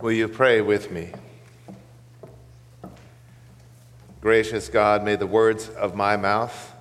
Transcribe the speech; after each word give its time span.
Will 0.00 0.12
you 0.12 0.28
pray 0.28 0.62
with 0.62 0.90
me? 0.90 1.10
Gracious 4.22 4.70
God, 4.70 5.04
may 5.04 5.14
the 5.16 5.26
words 5.26 5.68
of 5.68 5.94
my 5.94 6.16
mouth 6.16 6.72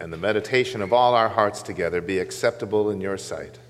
and 0.00 0.12
the 0.12 0.16
meditation 0.16 0.82
of 0.82 0.92
all 0.92 1.14
our 1.14 1.28
hearts 1.28 1.62
together 1.62 2.00
be 2.00 2.18
acceptable 2.18 2.90
in 2.90 3.00
your 3.00 3.18
sight. 3.18 3.60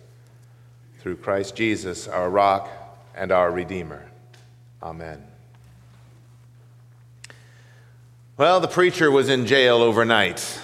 Through 1.00 1.16
Christ 1.16 1.54
Jesus, 1.54 2.08
our 2.08 2.30
rock 2.30 2.70
and 3.14 3.30
our 3.30 3.50
Redeemer. 3.50 4.06
Amen. 4.82 5.22
Well, 8.38 8.60
the 8.60 8.68
preacher 8.68 9.10
was 9.10 9.28
in 9.28 9.44
jail 9.44 9.82
overnight. 9.82 10.58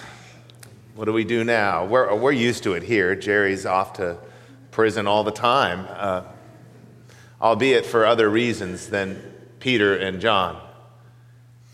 What 0.95 1.05
do 1.05 1.13
we 1.13 1.23
do 1.23 1.43
now? 1.43 1.85
We're, 1.85 2.15
we're 2.15 2.31
used 2.31 2.63
to 2.63 2.73
it 2.73 2.81
here. 2.81 3.15
Jerry's 3.15 3.67
off 3.67 3.93
to 3.93 4.17
prison 4.71 5.05
all 5.05 5.23
the 5.23 5.31
time, 5.31 5.85
uh, 5.91 6.23
albeit 7.41 7.85
for 7.85 8.05
other 8.05 8.29
reasons 8.29 8.87
than 8.87 9.21
Peter 9.59 9.95
and 9.95 10.19
John. 10.19 10.61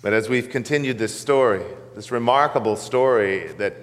But 0.01 0.13
as 0.13 0.27
we've 0.27 0.49
continued 0.49 0.97
this 0.97 1.17
story, 1.17 1.63
this 1.95 2.11
remarkable 2.11 2.75
story 2.75 3.47
that 3.53 3.75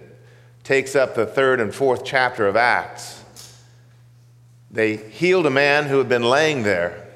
takes 0.65 0.95
up 0.95 1.15
the 1.15 1.27
third 1.27 1.61
and 1.61 1.75
fourth 1.75 2.05
chapter 2.05 2.47
of 2.47 2.57
Acts, 2.57 3.25
they 4.71 4.97
healed 4.97 5.47
a 5.47 5.51
man 5.51 5.87
who 5.87 5.99
had 5.99 6.09
been 6.09 6.23
laying 6.23 6.63
there. 6.63 7.09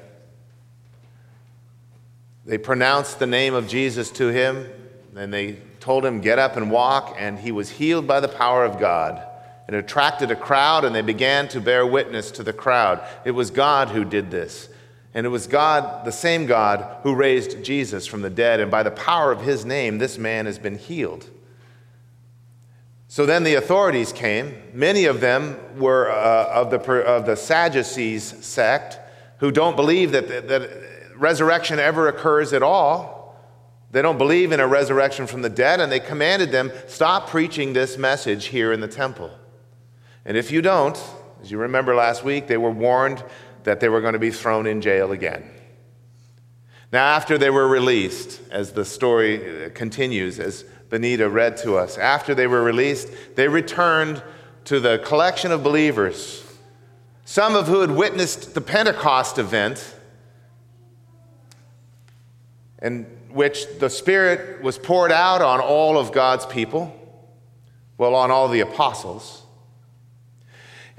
They 2.45 2.57
pronounced 2.57 3.19
the 3.19 3.27
name 3.27 3.53
of 3.53 3.67
Jesus 3.67 4.11
to 4.11 4.27
him, 4.27 4.67
and 5.15 5.33
they 5.33 5.59
told 5.79 6.03
him, 6.05 6.21
Get 6.21 6.37
up 6.37 6.57
and 6.57 6.69
walk, 6.69 7.15
and 7.17 7.39
he 7.39 7.51
was 7.51 7.69
healed 7.69 8.07
by 8.07 8.19
the 8.19 8.27
power 8.27 8.65
of 8.65 8.79
God. 8.79 9.23
It 9.67 9.73
attracted 9.73 10.29
a 10.31 10.35
crowd, 10.35 10.85
and 10.85 10.95
they 10.95 11.01
began 11.01 11.47
to 11.49 11.59
bear 11.59 11.85
witness 11.85 12.31
to 12.31 12.43
the 12.43 12.53
crowd. 12.53 13.05
It 13.25 13.31
was 13.31 13.49
God 13.49 13.89
who 13.89 14.05
did 14.05 14.29
this. 14.29 14.69
And 15.15 15.25
it 15.25 15.29
was 15.29 15.47
God, 15.47 16.05
the 16.05 16.11
same 16.11 16.45
God, 16.45 16.97
who 17.03 17.15
raised 17.15 17.63
Jesus 17.63 18.05
from 18.05 18.21
the 18.21 18.29
dead. 18.29 18.59
And 18.59 18.69
by 18.69 18.83
the 18.83 18.91
power 18.91 19.31
of 19.31 19.41
his 19.41 19.65
name, 19.65 19.97
this 19.97 20.17
man 20.17 20.45
has 20.45 20.59
been 20.59 20.77
healed. 20.77 21.29
So 23.07 23.25
then 23.25 23.43
the 23.43 23.55
authorities 23.55 24.11
came. 24.11 24.55
Many 24.73 25.05
of 25.05 25.21
them 25.21 25.57
were 25.79 26.11
uh, 26.11 26.47
of, 26.51 26.69
the, 26.69 26.79
of 26.81 27.25
the 27.25 27.37
Sadducees 27.37 28.45
sect 28.45 28.99
who 29.39 29.51
don't 29.51 29.75
believe 29.75 30.11
that, 30.11 30.27
that 30.49 30.69
resurrection 31.15 31.79
ever 31.79 32.07
occurs 32.07 32.51
at 32.51 32.61
all. 32.61 33.39
They 33.91 34.01
don't 34.01 34.17
believe 34.17 34.51
in 34.51 34.59
a 34.59 34.67
resurrection 34.67 35.27
from 35.27 35.41
the 35.41 35.49
dead, 35.49 35.79
and 35.79 35.89
they 35.89 36.01
commanded 36.01 36.51
them 36.51 36.71
stop 36.87 37.29
preaching 37.29 37.71
this 37.71 37.97
message 37.97 38.47
here 38.47 38.73
in 38.73 38.81
the 38.81 38.87
temple. 38.87 39.31
And 40.25 40.35
if 40.37 40.51
you 40.51 40.61
don't, 40.61 41.01
as 41.41 41.51
you 41.51 41.59
remember 41.59 41.95
last 41.95 42.23
week, 42.23 42.47
they 42.47 42.57
were 42.57 42.71
warned 42.71 43.23
that 43.63 43.79
they 43.79 43.89
were 43.89 44.01
going 44.01 44.13
to 44.13 44.19
be 44.19 44.31
thrown 44.31 44.65
in 44.65 44.81
jail 44.81 45.11
again. 45.11 45.43
Now, 46.91 47.05
after 47.05 47.37
they 47.37 47.49
were 47.49 47.67
released, 47.67 48.41
as 48.51 48.71
the 48.71 48.85
story 48.85 49.65
uh, 49.65 49.69
continues, 49.71 50.39
as 50.39 50.63
Benita 50.89 51.29
read 51.29 51.57
to 51.57 51.75
us, 51.75 51.97
after 51.97 52.33
they 52.33 52.47
were 52.47 52.63
released, 52.63 53.09
they 53.35 53.47
returned 53.47 54.23
to 54.65 54.79
the 54.79 54.99
collection 54.99 55.51
of 55.51 55.63
believers, 55.63 56.43
some 57.25 57.55
of 57.55 57.67
who 57.67 57.81
had 57.81 57.91
witnessed 57.91 58.53
the 58.53 58.61
Pentecost 58.61 59.37
event, 59.37 59.95
in 62.81 63.03
which 63.29 63.65
the 63.79 63.89
Spirit 63.89 64.61
was 64.63 64.77
poured 64.77 65.11
out 65.11 65.41
on 65.41 65.59
all 65.59 65.97
of 65.97 66.11
God's 66.11 66.45
people, 66.45 66.93
well, 67.97 68.15
on 68.15 68.31
all 68.31 68.47
the 68.47 68.61
apostles. 68.61 69.44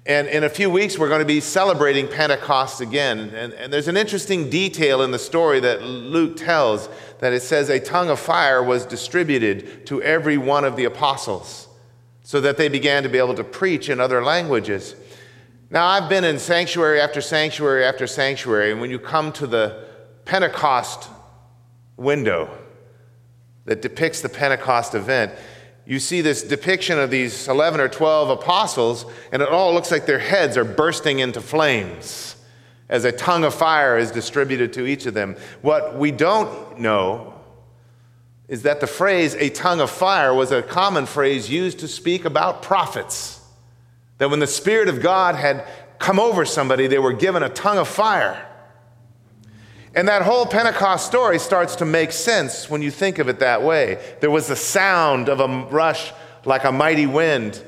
And 0.06 0.28
in 0.28 0.44
a 0.44 0.48
few 0.48 0.70
weeks, 0.70 0.96
we're 0.96 1.08
going 1.08 1.20
to 1.20 1.26
be 1.26 1.40
celebrating 1.40 2.06
Pentecost 2.06 2.80
again. 2.80 3.18
And, 3.34 3.52
and, 3.54 3.72
there's 3.72 3.88
an 3.88 3.96
interesting 3.96 4.48
detail 4.48 5.02
in 5.02 5.10
the 5.10 5.18
story 5.18 5.58
that 5.60 5.82
Luke 5.82 6.36
tells 6.36 6.88
that 7.18 7.32
it 7.32 7.42
says 7.42 7.68
a 7.70 7.80
tongue 7.80 8.08
of 8.08 8.20
fire 8.20 8.62
was 8.62 8.86
distributed 8.86 9.84
to 9.86 10.00
every 10.02 10.38
one 10.38 10.64
of 10.64 10.76
the 10.76 10.84
apostles 10.84 11.66
so 12.22 12.40
that 12.40 12.56
they 12.56 12.68
began 12.68 13.02
to 13.02 13.08
be 13.08 13.18
able 13.18 13.34
to 13.34 13.42
preach 13.42 13.88
in 13.88 13.98
other 13.98 14.22
languages. 14.22 14.94
Now, 15.70 15.86
I've 15.86 16.08
been 16.08 16.22
in 16.22 16.38
sanctuary 16.38 17.00
after 17.00 17.20
sanctuary 17.20 17.84
after 17.84 18.06
sanctuary, 18.06 18.70
and 18.70 18.80
when 18.80 18.90
you 18.90 19.00
come 19.00 19.32
to 19.32 19.46
the 19.48 19.86
Pentecost 20.24 21.10
window 21.96 22.56
that 23.64 23.82
depicts 23.82 24.20
the 24.20 24.28
Pentecost 24.28 24.94
event, 24.94 25.32
you 25.86 26.00
see 26.00 26.20
this 26.20 26.42
depiction 26.42 26.98
of 26.98 27.10
these 27.10 27.46
11 27.48 27.80
or 27.80 27.88
12 27.88 28.30
apostles, 28.30 29.06
and 29.30 29.40
it 29.40 29.48
all 29.48 29.72
looks 29.72 29.90
like 29.90 30.06
their 30.06 30.18
heads 30.18 30.56
are 30.56 30.64
bursting 30.64 31.20
into 31.20 31.40
flames 31.40 32.36
as 32.88 33.04
a 33.04 33.12
tongue 33.12 33.44
of 33.44 33.54
fire 33.54 33.98
is 33.98 34.10
distributed 34.10 34.72
to 34.74 34.86
each 34.86 35.06
of 35.06 35.14
them. 35.14 35.36
What 35.62 35.96
we 35.98 36.10
don't 36.10 36.78
know 36.78 37.34
is 38.48 38.62
that 38.62 38.80
the 38.80 38.86
phrase 38.86 39.34
a 39.34 39.50
tongue 39.50 39.80
of 39.80 39.90
fire 39.90 40.32
was 40.32 40.52
a 40.52 40.62
common 40.62 41.06
phrase 41.06 41.50
used 41.50 41.80
to 41.80 41.88
speak 41.88 42.24
about 42.24 42.62
prophets. 42.62 43.40
That 44.18 44.30
when 44.30 44.38
the 44.38 44.46
Spirit 44.46 44.88
of 44.88 45.02
God 45.02 45.34
had 45.34 45.66
come 45.98 46.20
over 46.20 46.44
somebody, 46.44 46.86
they 46.86 46.98
were 46.98 47.12
given 47.12 47.42
a 47.42 47.48
tongue 47.48 47.78
of 47.78 47.88
fire. 47.88 48.46
And 49.96 50.08
that 50.08 50.20
whole 50.20 50.44
Pentecost 50.44 51.06
story 51.06 51.38
starts 51.38 51.76
to 51.76 51.86
make 51.86 52.12
sense 52.12 52.68
when 52.68 52.82
you 52.82 52.90
think 52.90 53.18
of 53.18 53.30
it 53.30 53.38
that 53.38 53.62
way. 53.62 53.98
There 54.20 54.30
was 54.30 54.46
the 54.46 54.54
sound 54.54 55.30
of 55.30 55.40
a 55.40 55.48
rush 55.70 56.12
like 56.44 56.64
a 56.64 56.70
mighty 56.70 57.06
wind. 57.06 57.62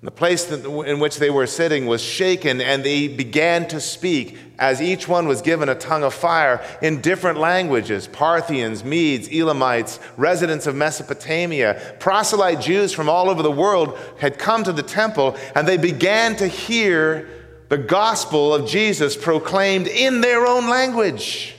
The 0.00 0.12
place 0.12 0.48
in 0.52 1.00
which 1.00 1.16
they 1.16 1.30
were 1.30 1.48
sitting 1.48 1.86
was 1.86 2.00
shaken, 2.00 2.60
and 2.60 2.84
they 2.84 3.08
began 3.08 3.66
to 3.68 3.80
speak 3.80 4.38
as 4.56 4.80
each 4.80 5.08
one 5.08 5.26
was 5.26 5.42
given 5.42 5.68
a 5.68 5.74
tongue 5.74 6.04
of 6.04 6.14
fire 6.14 6.64
in 6.80 7.00
different 7.00 7.38
languages 7.38 8.06
Parthians, 8.06 8.84
Medes, 8.84 9.28
Elamites, 9.32 9.98
residents 10.16 10.68
of 10.68 10.76
Mesopotamia, 10.76 11.96
proselyte 11.98 12.60
Jews 12.60 12.92
from 12.92 13.08
all 13.08 13.28
over 13.28 13.42
the 13.42 13.50
world 13.50 13.98
had 14.20 14.38
come 14.38 14.62
to 14.62 14.72
the 14.72 14.82
temple, 14.82 15.36
and 15.56 15.66
they 15.66 15.78
began 15.78 16.36
to 16.36 16.46
hear 16.46 17.28
the 17.68 17.78
gospel 17.78 18.54
of 18.54 18.68
Jesus 18.68 19.16
proclaimed 19.16 19.88
in 19.88 20.20
their 20.20 20.46
own 20.46 20.68
language. 20.68 21.56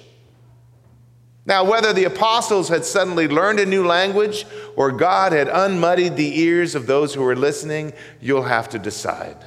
Now, 1.45 1.63
whether 1.63 1.94
the 1.94 2.06
apostles 2.06 2.69
had 2.69 2.85
suddenly 2.85 3.28
learned 3.28 3.59
a 3.59 3.66
new 3.66 3.85
language 3.85 4.45
or 4.75 4.91
God 4.91 5.31
had 5.31 5.47
unmuddied 5.47 6.16
the 6.16 6.39
ears 6.39 6.73
of 6.73 6.88
those 6.88 7.13
who 7.13 7.22
were 7.22 7.35
listening, 7.35 7.94
you'll 8.19 8.44
have 8.44 8.67
to 8.69 8.79
decide. 8.79 9.38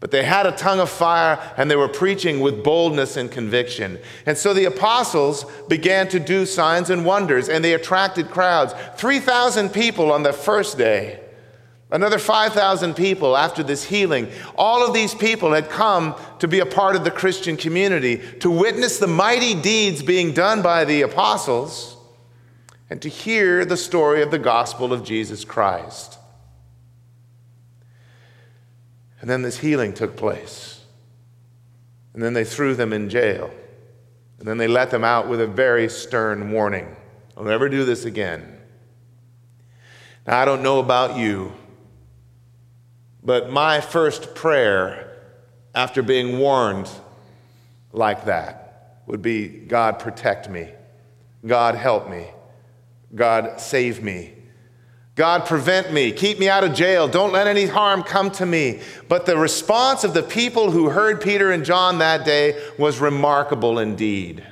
But 0.00 0.10
they 0.10 0.24
had 0.24 0.46
a 0.46 0.52
tongue 0.52 0.80
of 0.80 0.88
fire 0.88 1.38
and 1.56 1.70
they 1.70 1.76
were 1.76 1.88
preaching 1.88 2.40
with 2.40 2.64
boldness 2.64 3.16
and 3.16 3.30
conviction. 3.30 3.98
And 4.24 4.38
so 4.38 4.54
the 4.54 4.64
apostles 4.64 5.44
began 5.68 6.08
to 6.08 6.20
do 6.20 6.46
signs 6.46 6.88
and 6.88 7.04
wonders 7.04 7.48
and 7.48 7.62
they 7.62 7.74
attracted 7.74 8.30
crowds. 8.30 8.74
3,000 8.96 9.70
people 9.70 10.12
on 10.12 10.22
the 10.22 10.32
first 10.32 10.78
day. 10.78 11.20
Another 11.90 12.18
5,000 12.18 12.94
people 12.94 13.36
after 13.36 13.62
this 13.62 13.84
healing. 13.84 14.28
All 14.56 14.84
of 14.84 14.92
these 14.92 15.14
people 15.14 15.52
had 15.52 15.70
come 15.70 16.16
to 16.40 16.48
be 16.48 16.58
a 16.58 16.66
part 16.66 16.96
of 16.96 17.04
the 17.04 17.12
Christian 17.12 17.56
community, 17.56 18.20
to 18.40 18.50
witness 18.50 18.98
the 18.98 19.06
mighty 19.06 19.54
deeds 19.54 20.02
being 20.02 20.32
done 20.32 20.62
by 20.62 20.84
the 20.84 21.02
apostles, 21.02 21.96
and 22.90 23.00
to 23.02 23.08
hear 23.08 23.64
the 23.64 23.76
story 23.76 24.22
of 24.22 24.32
the 24.32 24.38
gospel 24.38 24.92
of 24.92 25.04
Jesus 25.04 25.44
Christ. 25.44 26.18
And 29.20 29.30
then 29.30 29.42
this 29.42 29.58
healing 29.58 29.92
took 29.92 30.16
place. 30.16 30.84
And 32.14 32.22
then 32.22 32.32
they 32.32 32.44
threw 32.44 32.74
them 32.74 32.92
in 32.92 33.08
jail. 33.08 33.50
And 34.38 34.46
then 34.46 34.58
they 34.58 34.68
let 34.68 34.90
them 34.90 35.04
out 35.04 35.28
with 35.28 35.40
a 35.40 35.46
very 35.46 35.88
stern 35.88 36.50
warning 36.50 36.94
I'll 37.36 37.44
never 37.44 37.68
do 37.68 37.84
this 37.84 38.06
again. 38.06 38.58
Now, 40.26 40.40
I 40.40 40.46
don't 40.46 40.62
know 40.62 40.78
about 40.78 41.18
you. 41.18 41.52
But 43.26 43.50
my 43.50 43.80
first 43.80 44.36
prayer 44.36 45.18
after 45.74 46.00
being 46.00 46.38
warned 46.38 46.88
like 47.92 48.26
that 48.26 49.00
would 49.08 49.20
be 49.20 49.48
God, 49.48 49.98
protect 49.98 50.48
me. 50.48 50.68
God, 51.44 51.74
help 51.74 52.08
me. 52.08 52.28
God, 53.12 53.60
save 53.60 54.00
me. 54.00 54.32
God, 55.16 55.44
prevent 55.44 55.92
me. 55.92 56.12
Keep 56.12 56.38
me 56.38 56.48
out 56.48 56.62
of 56.62 56.72
jail. 56.72 57.08
Don't 57.08 57.32
let 57.32 57.48
any 57.48 57.66
harm 57.66 58.04
come 58.04 58.30
to 58.32 58.46
me. 58.46 58.80
But 59.08 59.26
the 59.26 59.36
response 59.36 60.04
of 60.04 60.14
the 60.14 60.22
people 60.22 60.70
who 60.70 60.90
heard 60.90 61.20
Peter 61.20 61.50
and 61.50 61.64
John 61.64 61.98
that 61.98 62.24
day 62.24 62.62
was 62.78 63.00
remarkable 63.00 63.80
indeed. 63.80 64.46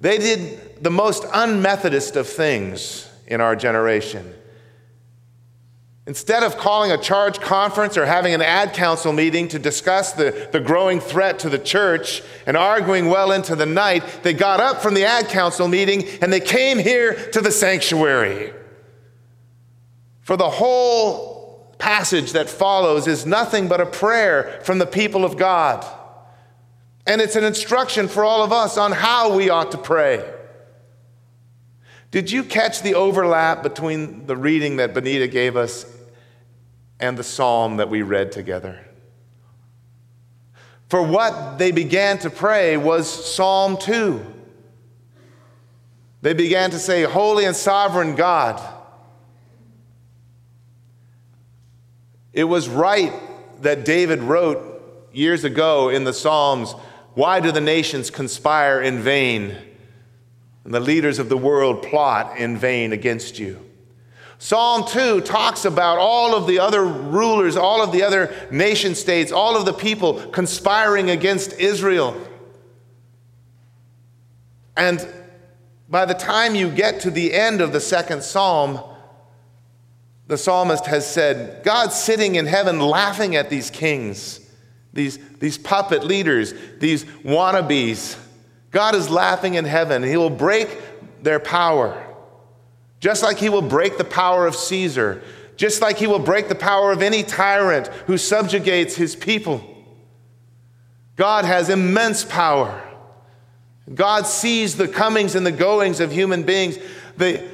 They 0.00 0.18
did 0.18 0.82
the 0.82 0.90
most 0.90 1.22
unmethodist 1.24 2.16
of 2.16 2.28
things 2.28 3.08
in 3.28 3.40
our 3.40 3.54
generation. 3.54 4.34
Instead 6.06 6.42
of 6.42 6.58
calling 6.58 6.92
a 6.92 6.98
charge 6.98 7.40
conference 7.40 7.96
or 7.96 8.04
having 8.04 8.34
an 8.34 8.42
ad 8.42 8.74
council 8.74 9.10
meeting 9.10 9.48
to 9.48 9.58
discuss 9.58 10.12
the, 10.12 10.48
the 10.52 10.60
growing 10.60 11.00
threat 11.00 11.38
to 11.38 11.48
the 11.48 11.58
church 11.58 12.22
and 12.46 12.58
arguing 12.58 13.06
well 13.06 13.32
into 13.32 13.56
the 13.56 13.64
night, 13.64 14.04
they 14.22 14.34
got 14.34 14.60
up 14.60 14.82
from 14.82 14.92
the 14.92 15.04
ad 15.04 15.28
council 15.28 15.66
meeting 15.66 16.06
and 16.20 16.30
they 16.30 16.40
came 16.40 16.78
here 16.78 17.14
to 17.30 17.40
the 17.40 17.50
sanctuary. 17.50 18.52
For 20.20 20.36
the 20.36 20.50
whole 20.50 21.74
passage 21.78 22.32
that 22.32 22.50
follows 22.50 23.06
is 23.06 23.24
nothing 23.24 23.68
but 23.68 23.80
a 23.80 23.86
prayer 23.86 24.60
from 24.62 24.78
the 24.78 24.86
people 24.86 25.24
of 25.24 25.38
God. 25.38 25.86
And 27.06 27.22
it's 27.22 27.36
an 27.36 27.44
instruction 27.44 28.08
for 28.08 28.24
all 28.24 28.42
of 28.42 28.52
us 28.52 28.76
on 28.76 28.92
how 28.92 29.34
we 29.34 29.48
ought 29.48 29.72
to 29.72 29.78
pray. 29.78 30.33
Did 32.14 32.30
you 32.30 32.44
catch 32.44 32.80
the 32.80 32.94
overlap 32.94 33.64
between 33.64 34.26
the 34.26 34.36
reading 34.36 34.76
that 34.76 34.94
Benita 34.94 35.26
gave 35.26 35.56
us 35.56 35.84
and 37.00 37.18
the 37.18 37.24
psalm 37.24 37.78
that 37.78 37.90
we 37.90 38.02
read 38.02 38.30
together? 38.30 38.78
For 40.88 41.02
what 41.02 41.58
they 41.58 41.72
began 41.72 42.18
to 42.18 42.30
pray 42.30 42.76
was 42.76 43.08
Psalm 43.34 43.76
2. 43.78 44.24
They 46.22 46.34
began 46.34 46.70
to 46.70 46.78
say, 46.78 47.02
Holy 47.02 47.46
and 47.46 47.56
sovereign 47.56 48.14
God. 48.14 48.62
It 52.32 52.44
was 52.44 52.68
right 52.68 53.12
that 53.62 53.84
David 53.84 54.20
wrote 54.20 55.10
years 55.12 55.42
ago 55.42 55.88
in 55.88 56.04
the 56.04 56.14
Psalms 56.14 56.76
Why 57.14 57.40
do 57.40 57.50
the 57.50 57.60
nations 57.60 58.08
conspire 58.08 58.80
in 58.80 59.00
vain? 59.00 59.73
And 60.64 60.72
the 60.72 60.80
leaders 60.80 61.18
of 61.18 61.28
the 61.28 61.36
world 61.36 61.82
plot 61.82 62.38
in 62.38 62.56
vain 62.56 62.92
against 62.92 63.38
you. 63.38 63.60
Psalm 64.38 64.86
2 64.86 65.20
talks 65.20 65.64
about 65.64 65.98
all 65.98 66.34
of 66.34 66.46
the 66.46 66.58
other 66.58 66.84
rulers, 66.84 67.56
all 67.56 67.82
of 67.82 67.92
the 67.92 68.02
other 68.02 68.34
nation 68.50 68.94
states, 68.94 69.30
all 69.30 69.56
of 69.56 69.64
the 69.64 69.72
people 69.72 70.20
conspiring 70.28 71.10
against 71.10 71.52
Israel. 71.54 72.14
And 74.76 75.06
by 75.88 76.04
the 76.04 76.14
time 76.14 76.54
you 76.54 76.70
get 76.70 77.00
to 77.00 77.10
the 77.10 77.32
end 77.32 77.60
of 77.60 77.72
the 77.72 77.80
second 77.80 78.22
psalm, 78.22 78.80
the 80.26 80.38
psalmist 80.38 80.86
has 80.86 81.10
said, 81.10 81.62
God's 81.62 81.94
sitting 81.94 82.34
in 82.34 82.46
heaven 82.46 82.80
laughing 82.80 83.36
at 83.36 83.50
these 83.50 83.70
kings, 83.70 84.40
these, 84.92 85.18
these 85.38 85.58
puppet 85.58 86.04
leaders, 86.04 86.54
these 86.80 87.04
wannabes. 87.22 88.18
God 88.74 88.96
is 88.96 89.08
laughing 89.08 89.54
in 89.54 89.64
heaven. 89.64 90.02
He 90.02 90.16
will 90.16 90.28
break 90.28 90.68
their 91.22 91.38
power, 91.38 92.04
just 92.98 93.22
like 93.22 93.38
He 93.38 93.48
will 93.48 93.62
break 93.62 93.98
the 93.98 94.04
power 94.04 94.48
of 94.48 94.56
Caesar, 94.56 95.22
just 95.56 95.80
like 95.80 95.96
He 95.96 96.08
will 96.08 96.18
break 96.18 96.48
the 96.48 96.56
power 96.56 96.90
of 96.90 97.00
any 97.00 97.22
tyrant 97.22 97.86
who 98.08 98.18
subjugates 98.18 98.96
His 98.96 99.14
people. 99.14 99.62
God 101.14 101.44
has 101.44 101.68
immense 101.68 102.24
power. 102.24 102.82
God 103.94 104.26
sees 104.26 104.76
the 104.76 104.88
comings 104.88 105.36
and 105.36 105.46
the 105.46 105.52
goings 105.52 106.00
of 106.00 106.10
human 106.10 106.42
beings. 106.42 106.76
The, 107.16 107.46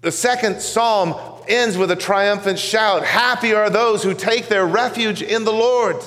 the 0.00 0.10
second 0.10 0.60
psalm 0.60 1.14
ends 1.46 1.78
with 1.78 1.92
a 1.92 1.96
triumphant 1.96 2.58
shout 2.58 3.04
Happy 3.04 3.54
are 3.54 3.70
those 3.70 4.02
who 4.02 4.14
take 4.14 4.48
their 4.48 4.66
refuge 4.66 5.22
in 5.22 5.44
the 5.44 5.52
Lord. 5.52 6.02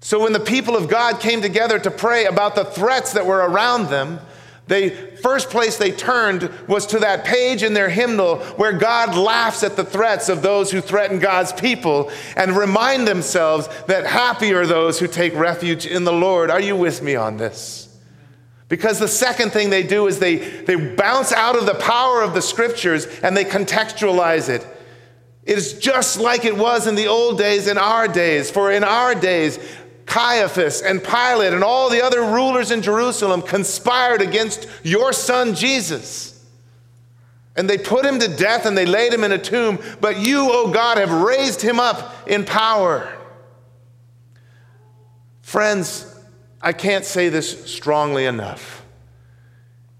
So 0.00 0.22
when 0.22 0.32
the 0.32 0.40
people 0.40 0.76
of 0.76 0.88
God 0.88 1.20
came 1.20 1.42
together 1.42 1.78
to 1.78 1.90
pray 1.90 2.26
about 2.26 2.54
the 2.54 2.64
threats 2.64 3.12
that 3.14 3.26
were 3.26 3.38
around 3.38 3.88
them, 3.88 4.20
the 4.68 4.90
first 5.22 5.48
place 5.48 5.78
they 5.78 5.90
turned 5.90 6.50
was 6.68 6.86
to 6.88 6.98
that 6.98 7.24
page 7.24 7.62
in 7.62 7.72
their 7.72 7.88
hymnal 7.88 8.36
where 8.56 8.72
God 8.72 9.16
laughs 9.16 9.62
at 9.62 9.76
the 9.76 9.84
threats 9.84 10.28
of 10.28 10.42
those 10.42 10.70
who 10.70 10.82
threaten 10.82 11.18
God's 11.18 11.52
people 11.54 12.10
and 12.36 12.52
remind 12.52 13.08
themselves 13.08 13.66
that 13.86 14.06
happy 14.06 14.52
are 14.52 14.66
those 14.66 15.00
who 15.00 15.08
take 15.08 15.34
refuge 15.34 15.86
in 15.86 16.04
the 16.04 16.12
Lord. 16.12 16.50
Are 16.50 16.60
you 16.60 16.76
with 16.76 17.02
me 17.02 17.16
on 17.16 17.38
this? 17.38 17.88
Because 18.68 18.98
the 18.98 19.08
second 19.08 19.52
thing 19.52 19.70
they 19.70 19.82
do 19.82 20.06
is 20.06 20.18
they, 20.18 20.36
they 20.36 20.76
bounce 20.76 21.32
out 21.32 21.56
of 21.56 21.64
the 21.64 21.74
power 21.74 22.20
of 22.20 22.34
the 22.34 22.42
scriptures 22.42 23.06
and 23.22 23.34
they 23.34 23.46
contextualize 23.46 24.50
it. 24.50 24.66
It 25.48 25.56
is 25.56 25.78
just 25.78 26.20
like 26.20 26.44
it 26.44 26.58
was 26.58 26.86
in 26.86 26.94
the 26.94 27.06
old 27.06 27.38
days, 27.38 27.68
in 27.68 27.78
our 27.78 28.06
days. 28.06 28.50
For 28.50 28.70
in 28.70 28.84
our 28.84 29.14
days, 29.14 29.58
Caiaphas 30.08 30.80
and 30.80 31.04
Pilate 31.04 31.52
and 31.52 31.62
all 31.62 31.90
the 31.90 32.02
other 32.02 32.22
rulers 32.22 32.70
in 32.70 32.80
Jerusalem 32.80 33.42
conspired 33.42 34.22
against 34.22 34.66
your 34.82 35.12
son 35.12 35.54
Jesus. 35.54 36.34
And 37.54 37.68
they 37.68 37.76
put 37.76 38.06
him 38.06 38.18
to 38.20 38.28
death 38.28 38.64
and 38.64 38.76
they 38.76 38.86
laid 38.86 39.12
him 39.12 39.22
in 39.22 39.32
a 39.32 39.38
tomb. 39.38 39.78
But 40.00 40.18
you, 40.18 40.44
O 40.44 40.64
oh 40.66 40.72
God, 40.72 40.96
have 40.96 41.12
raised 41.12 41.60
him 41.60 41.78
up 41.78 42.26
in 42.26 42.44
power. 42.44 43.12
Friends, 45.42 46.06
I 46.62 46.72
can't 46.72 47.04
say 47.04 47.28
this 47.28 47.70
strongly 47.70 48.24
enough. 48.24 48.84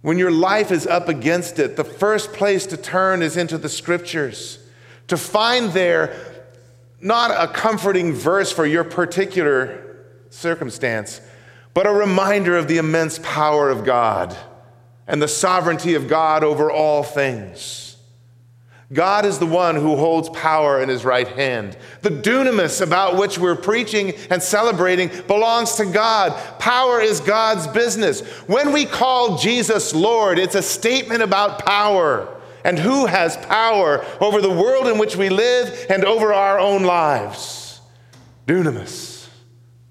When 0.00 0.16
your 0.16 0.31
life 0.31 0.70
is 0.70 0.87
up 0.87 1.08
against 1.08 1.58
it, 1.58 1.76
the 1.76 1.84
first 1.84 2.32
place 2.32 2.64
to 2.66 2.76
turn 2.76 3.20
is 3.20 3.37
into 3.37 3.58
the 3.58 3.69
scriptures 3.69 4.58
to 5.08 5.16
find 5.16 5.72
there 5.72 6.16
not 7.00 7.31
a 7.31 7.52
comforting 7.52 8.12
verse 8.12 8.50
for 8.52 8.64
your 8.64 8.84
particular 8.84 9.88
circumstance, 10.30 11.20
but 11.75 11.86
a 11.86 11.92
reminder 11.92 12.56
of 12.56 12.69
the 12.69 12.78
immense 12.78 13.19
power 13.22 13.70
of 13.70 13.84
God 13.84 14.36
and 15.06 15.22
the 15.22 15.28
sovereignty 15.28 15.94
of 15.94 16.08
God 16.08 16.44
over 16.44 16.70
all 16.70 17.02
things. 17.02 17.88
God 18.92 19.26
is 19.26 19.38
the 19.38 19.46
one 19.46 19.76
who 19.76 19.96
holds 19.96 20.30
power 20.30 20.80
in 20.80 20.88
his 20.88 21.04
right 21.04 21.28
hand. 21.28 21.76
The 22.00 22.08
dunamis 22.08 22.80
about 22.80 23.19
which 23.19 23.38
we're 23.38 23.54
preaching 23.54 24.14
and 24.30 24.42
celebrating 24.42 25.10
belongs 25.26 25.75
to 25.75 25.84
God. 25.84 26.32
Power 26.58 26.98
is 27.00 27.20
God's 27.20 27.66
business. 27.66 28.26
When 28.46 28.72
we 28.72 28.86
call 28.86 29.36
Jesus 29.36 29.94
Lord, 29.94 30.38
it's 30.38 30.54
a 30.54 30.62
statement 30.62 31.22
about 31.22 31.66
power 31.66 32.34
and 32.64 32.78
who 32.78 33.04
has 33.04 33.36
power 33.36 34.04
over 34.20 34.40
the 34.40 34.50
world 34.50 34.86
in 34.88 34.98
which 34.98 35.16
we 35.16 35.28
live 35.28 35.86
and 35.90 36.04
over 36.04 36.32
our 36.32 36.58
own 36.58 36.82
lives. 36.82 37.80
Dunamis, 38.46 39.18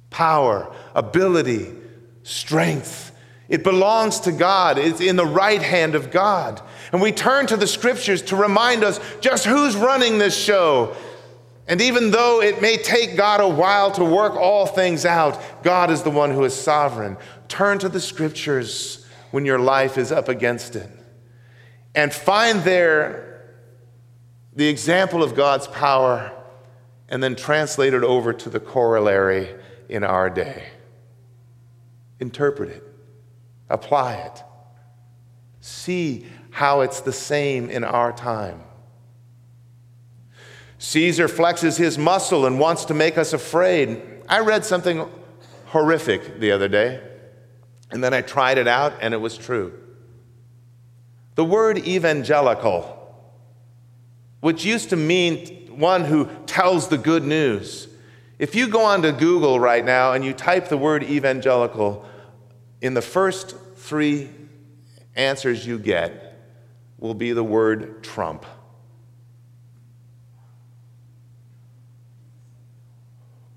power, 0.09 0.74
ability, 0.95 1.74
strength. 2.24 3.12
It 3.50 3.63
belongs 3.63 4.21
to 4.21 4.31
God, 4.31 4.77
it's 4.77 5.00
in 5.00 5.15
the 5.15 5.25
right 5.25 5.62
hand 5.62 5.95
of 5.95 6.12
God. 6.12 6.62
And 6.92 7.01
we 7.01 7.12
turn 7.12 7.48
to 7.48 7.57
the 7.57 7.68
scriptures 7.68 8.21
to 8.24 8.36
remind 8.36 8.83
us 8.83 9.00
just 9.21 9.45
who's 9.45 9.75
running 9.75 10.18
this 10.18 10.38
show. 10.38 10.95
And 11.68 11.81
even 11.81 12.12
though 12.12 12.42
it 12.42 12.62
may 12.62 12.77
take 12.77 13.18
God 13.18 13.42
a 13.42 13.48
while 13.48 13.92
to 13.92 14.04
work 14.04 14.36
all 14.36 14.65
things 14.65 15.06
out, 15.06 15.63
God 15.63 15.92
is 15.92 16.04
the 16.04 16.09
one 16.09 16.31
who 16.31 16.44
is 16.44 16.54
sovereign. 16.54 17.18
Turn 17.48 17.80
to 17.80 17.89
the 17.89 18.00
scriptures 18.00 19.06
when 19.31 19.45
your 19.45 19.59
life 19.59 19.98
is 19.98 20.12
up 20.12 20.30
against 20.30 20.75
it 20.75 20.89
and 21.98 22.13
find 22.13 22.62
there 22.62 23.56
the 24.56 24.68
example 24.68 25.24
of 25.24 25.33
God's 25.33 25.68
power 25.68 26.31
and 27.09 27.24
then 27.24 27.36
translate 27.36 27.95
it 27.95 28.04
over 28.04 28.33
to 28.33 28.50
the 28.51 28.59
corollary 28.59 29.50
in 29.89 30.03
our 30.03 30.29
day. 30.29 30.63
Interpret 32.19 32.69
it, 32.69 32.83
apply 33.69 34.15
it, 34.15 34.44
see 35.61 36.25
how 36.51 36.81
it's 36.81 37.01
the 37.01 37.13
same 37.13 37.69
in 37.69 37.83
our 37.83 38.11
time. 38.11 38.61
Caesar 40.79 41.27
flexes 41.27 41.77
his 41.77 41.97
muscle 41.97 42.45
and 42.45 42.59
wants 42.59 42.85
to 42.85 42.94
make 42.94 43.17
us 43.17 43.33
afraid. 43.33 44.01
I 44.29 44.39
read 44.39 44.65
something 44.65 45.07
horrific 45.67 46.39
the 46.39 46.51
other 46.51 46.67
day, 46.67 47.01
and 47.91 48.03
then 48.03 48.13
I 48.13 48.21
tried 48.21 48.57
it 48.57 48.67
out, 48.67 48.94
and 49.01 49.13
it 49.13 49.17
was 49.17 49.37
true. 49.37 49.73
The 51.35 51.45
word 51.45 51.77
evangelical, 51.77 52.94
which 54.39 54.65
used 54.65 54.89
to 54.89 54.95
mean 54.95 55.67
one 55.77 56.06
who 56.06 56.29
tells 56.47 56.87
the 56.87 56.97
good 56.97 57.23
news, 57.23 57.87
if 58.39 58.56
you 58.56 58.67
go 58.67 58.85
onto 58.85 59.11
Google 59.11 59.59
right 59.59 59.83
now 59.83 60.13
and 60.13 60.23
you 60.23 60.33
type 60.33 60.69
the 60.69 60.77
word 60.77 61.03
evangelical, 61.03 62.06
in 62.81 62.94
the 62.94 63.01
first 63.01 63.56
three 63.75 64.29
answers 65.15 65.65
you 65.65 65.79
get, 65.79 66.39
will 66.99 67.15
be 67.15 67.31
the 67.31 67.44
word 67.44 68.03
Trump. 68.03 68.45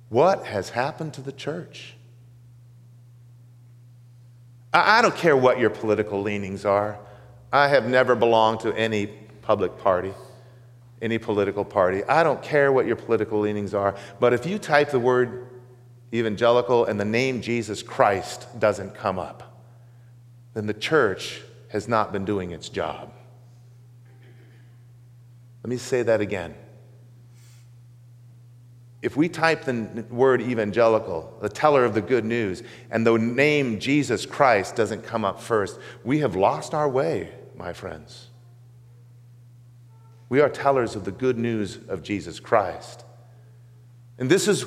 What 0.09 0.47
has 0.47 0.71
happened 0.71 1.15
to 1.15 1.21
the 1.21 1.33
church? 1.33 1.95
I 4.73 5.03
don't 5.03 5.17
care 5.17 5.37
what 5.37 5.59
your 5.59 5.71
political 5.71 6.23
leanings 6.23 6.65
are. 6.65 6.99
I 7.53 7.69
have 7.69 7.89
never 7.89 8.15
belonged 8.15 8.61
to 8.61 8.73
any 8.75 9.07
public 9.43 9.79
party, 9.79 10.13
any 11.03 11.19
political 11.19 11.65
party. 11.65 12.05
I 12.05 12.23
don't 12.23 12.43
care 12.43 12.73
what 12.73 12.87
your 12.87 12.97
political 12.97 13.41
leanings 13.41 13.75
are. 13.75 13.95
But 14.19 14.33
if 14.33 14.47
you 14.47 14.59
type 14.59 14.91
the 14.91 15.01
word 15.01 15.49
evangelical 16.13 16.85
and 16.85 16.99
the 16.99 17.05
name 17.05 17.41
Jesus 17.41 17.83
Christ 17.83 18.47
doesn't 18.59 18.95
come 18.95 19.19
up, 19.19 19.65
then 20.55 20.67
the 20.67 20.75
church 20.75 21.41
has 21.69 21.89
not 21.89 22.13
been 22.13 22.25
doing 22.25 22.51
its 22.51 22.69
job. 22.69 23.13
Let 25.63 25.71
me 25.71 25.77
say 25.77 26.03
that 26.03 26.21
again. 26.21 26.55
If 29.03 29.17
we 29.17 29.29
type 29.29 29.65
the 29.65 30.05
word 30.11 30.43
evangelical, 30.43 31.39
the 31.41 31.49
teller 31.49 31.85
of 31.85 31.95
the 31.95 32.03
good 32.03 32.25
news, 32.25 32.63
and 32.91 33.07
the 33.07 33.17
name 33.17 33.79
Jesus 33.79 34.27
Christ 34.27 34.77
doesn't 34.77 35.03
come 35.03 35.25
up 35.25 35.41
first, 35.41 35.79
we 36.05 36.19
have 36.19 36.37
lost 36.37 36.75
our 36.75 36.89
way, 36.89 37.31
my 37.57 37.73
friends. 37.73 38.30
We 40.31 40.41
are 40.41 40.49
tellers 40.49 40.97
of 40.97 41.05
the 41.05 41.11
good 41.11 41.37
news 41.37 41.79
of 41.89 42.03
Jesus 42.03 42.41
Christ. 42.41 43.05
And 44.17 44.31
this 44.31 44.49
is 44.49 44.63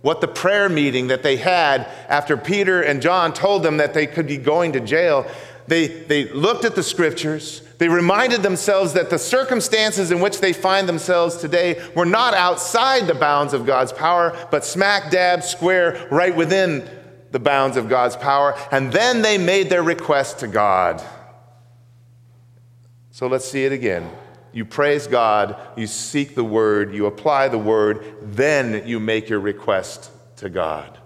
what 0.00 0.20
the 0.20 0.28
prayer 0.28 0.68
meeting 0.68 1.08
that 1.08 1.24
they 1.24 1.36
had 1.36 1.88
after 2.08 2.36
Peter 2.36 2.80
and 2.80 3.02
John 3.02 3.32
told 3.32 3.64
them 3.64 3.78
that 3.78 3.94
they 3.94 4.06
could 4.06 4.28
be 4.28 4.36
going 4.36 4.72
to 4.72 4.80
jail, 4.80 5.28
they, 5.66 5.88
they 5.88 6.28
looked 6.28 6.64
at 6.64 6.76
the 6.76 6.84
scriptures. 6.84 7.62
They 7.78 7.88
reminded 7.88 8.42
themselves 8.42 8.92
that 8.92 9.10
the 9.10 9.18
circumstances 9.18 10.12
in 10.12 10.20
which 10.20 10.40
they 10.40 10.52
find 10.52 10.88
themselves 10.88 11.36
today 11.36 11.84
were 11.96 12.06
not 12.06 12.32
outside 12.32 13.08
the 13.08 13.14
bounds 13.14 13.52
of 13.52 13.66
God's 13.66 13.92
power, 13.92 14.36
but 14.52 14.64
smack 14.64 15.10
dab 15.10 15.42
square 15.42 16.06
right 16.12 16.34
within 16.34 16.88
the 17.32 17.40
bounds 17.40 17.76
of 17.76 17.88
God's 17.88 18.16
power. 18.16 18.56
And 18.70 18.92
then 18.92 19.20
they 19.22 19.36
made 19.36 19.68
their 19.68 19.82
request 19.82 20.38
to 20.38 20.46
God. 20.46 21.04
So 23.10 23.26
let's 23.26 23.44
see 23.44 23.64
it 23.64 23.72
again. 23.72 24.08
You 24.52 24.64
praise 24.64 25.06
God, 25.06 25.56
you 25.76 25.86
seek 25.86 26.34
the 26.34 26.44
word, 26.44 26.94
you 26.94 27.06
apply 27.06 27.48
the 27.48 27.58
word, 27.58 28.16
then 28.22 28.86
you 28.86 28.98
make 28.98 29.28
your 29.28 29.40
request 29.40 30.10
to 30.36 30.48
God. 30.48 30.98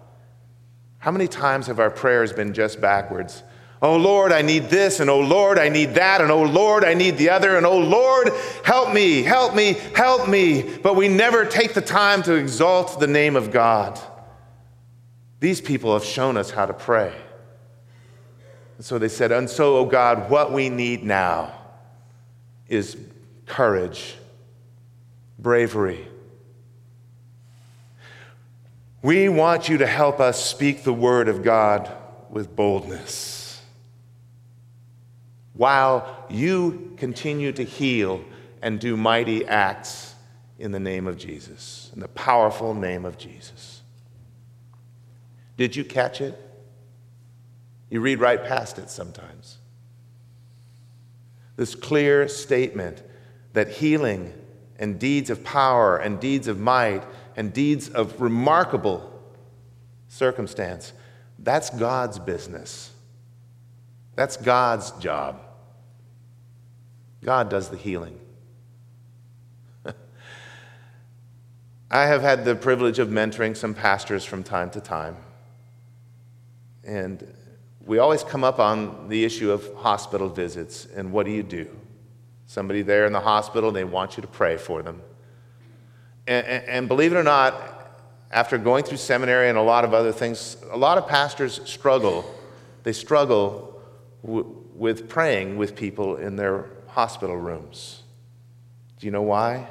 How 0.98 1.10
many 1.10 1.26
times 1.26 1.66
have 1.66 1.80
our 1.80 1.90
prayers 1.90 2.32
been 2.32 2.54
just 2.54 2.80
backwards? 2.80 3.42
Oh 3.82 3.96
Lord, 3.96 4.30
I 4.30 4.42
need 4.42 4.70
this, 4.70 5.00
and 5.00 5.10
oh 5.10 5.20
Lord, 5.20 5.58
I 5.58 5.68
need 5.68 5.94
that, 5.94 6.20
and 6.20 6.30
oh 6.30 6.44
Lord, 6.44 6.84
I 6.84 6.94
need 6.94 7.18
the 7.18 7.30
other, 7.30 7.56
and 7.56 7.66
oh 7.66 7.78
Lord, 7.78 8.30
help 8.64 8.94
me, 8.94 9.22
help 9.22 9.56
me, 9.56 9.72
help 9.94 10.28
me. 10.28 10.62
But 10.62 10.94
we 10.94 11.08
never 11.08 11.44
take 11.44 11.74
the 11.74 11.80
time 11.80 12.22
to 12.22 12.34
exalt 12.34 13.00
the 13.00 13.08
name 13.08 13.34
of 13.34 13.50
God. 13.50 13.98
These 15.40 15.60
people 15.60 15.94
have 15.94 16.04
shown 16.04 16.36
us 16.36 16.52
how 16.52 16.66
to 16.66 16.72
pray. 16.72 17.12
And 18.76 18.86
so 18.86 19.00
they 19.00 19.08
said, 19.08 19.32
And 19.32 19.50
so, 19.50 19.78
oh 19.78 19.84
God, 19.84 20.30
what 20.30 20.52
we 20.52 20.68
need 20.68 21.02
now 21.02 21.52
is 22.68 22.96
courage, 23.52 24.16
bravery. 25.38 26.08
We 29.02 29.28
want 29.28 29.68
you 29.68 29.76
to 29.78 29.86
help 29.86 30.20
us 30.20 30.42
speak 30.42 30.84
the 30.84 30.92
word 30.94 31.28
of 31.28 31.42
God 31.42 31.92
with 32.30 32.56
boldness 32.56 33.60
while 35.52 36.24
you 36.30 36.94
continue 36.96 37.52
to 37.52 37.62
heal 37.62 38.24
and 38.62 38.80
do 38.80 38.96
mighty 38.96 39.46
acts 39.46 40.14
in 40.58 40.72
the 40.72 40.80
name 40.80 41.06
of 41.06 41.18
Jesus, 41.18 41.90
in 41.92 42.00
the 42.00 42.08
powerful 42.08 42.72
name 42.72 43.04
of 43.04 43.18
Jesus. 43.18 43.82
Did 45.58 45.76
you 45.76 45.84
catch 45.84 46.22
it? 46.22 46.40
You 47.90 48.00
read 48.00 48.18
right 48.18 48.42
past 48.42 48.78
it 48.78 48.88
sometimes. 48.88 49.58
This 51.56 51.74
clear 51.74 52.28
statement 52.28 53.02
that 53.52 53.68
healing 53.68 54.32
and 54.78 54.98
deeds 54.98 55.30
of 55.30 55.44
power 55.44 55.96
and 55.96 56.18
deeds 56.20 56.48
of 56.48 56.58
might 56.58 57.04
and 57.36 57.52
deeds 57.52 57.88
of 57.88 58.20
remarkable 58.20 59.08
circumstance, 60.08 60.92
that's 61.38 61.70
God's 61.70 62.18
business. 62.18 62.92
That's 64.14 64.36
God's 64.36 64.90
job. 64.92 65.40
God 67.24 67.48
does 67.48 67.68
the 67.68 67.76
healing. 67.76 68.18
I 71.90 72.06
have 72.06 72.22
had 72.22 72.44
the 72.44 72.54
privilege 72.54 72.98
of 72.98 73.08
mentoring 73.08 73.56
some 73.56 73.74
pastors 73.74 74.24
from 74.24 74.42
time 74.42 74.70
to 74.70 74.80
time. 74.80 75.16
And 76.84 77.34
we 77.84 77.98
always 77.98 78.22
come 78.22 78.44
up 78.44 78.58
on 78.58 79.08
the 79.08 79.24
issue 79.24 79.50
of 79.50 79.72
hospital 79.76 80.28
visits 80.28 80.86
and 80.86 81.12
what 81.12 81.26
do 81.26 81.32
you 81.32 81.42
do? 81.42 81.68
Somebody 82.52 82.82
there 82.82 83.06
in 83.06 83.14
the 83.14 83.20
hospital, 83.20 83.70
and 83.70 83.76
they 83.76 83.82
want 83.84 84.18
you 84.18 84.20
to 84.20 84.28
pray 84.28 84.58
for 84.58 84.82
them. 84.82 85.00
And, 86.26 86.46
and, 86.46 86.64
and, 86.68 86.88
believe 86.88 87.10
it 87.10 87.16
or 87.16 87.22
not, 87.22 87.54
after 88.30 88.58
going 88.58 88.84
through 88.84 88.98
seminary 88.98 89.48
and 89.48 89.56
a 89.56 89.62
lot 89.62 89.86
of 89.86 89.94
other 89.94 90.12
things, 90.12 90.58
a 90.70 90.76
lot 90.76 90.98
of 90.98 91.08
pastors 91.08 91.62
struggle. 91.64 92.30
They 92.82 92.92
struggle 92.92 93.80
w- 94.22 94.66
with 94.74 95.08
praying 95.08 95.56
with 95.56 95.74
people 95.74 96.16
in 96.16 96.36
their 96.36 96.66
hospital 96.88 97.38
rooms. 97.38 98.02
Do 99.00 99.06
you 99.06 99.12
know 99.12 99.22
why? 99.22 99.66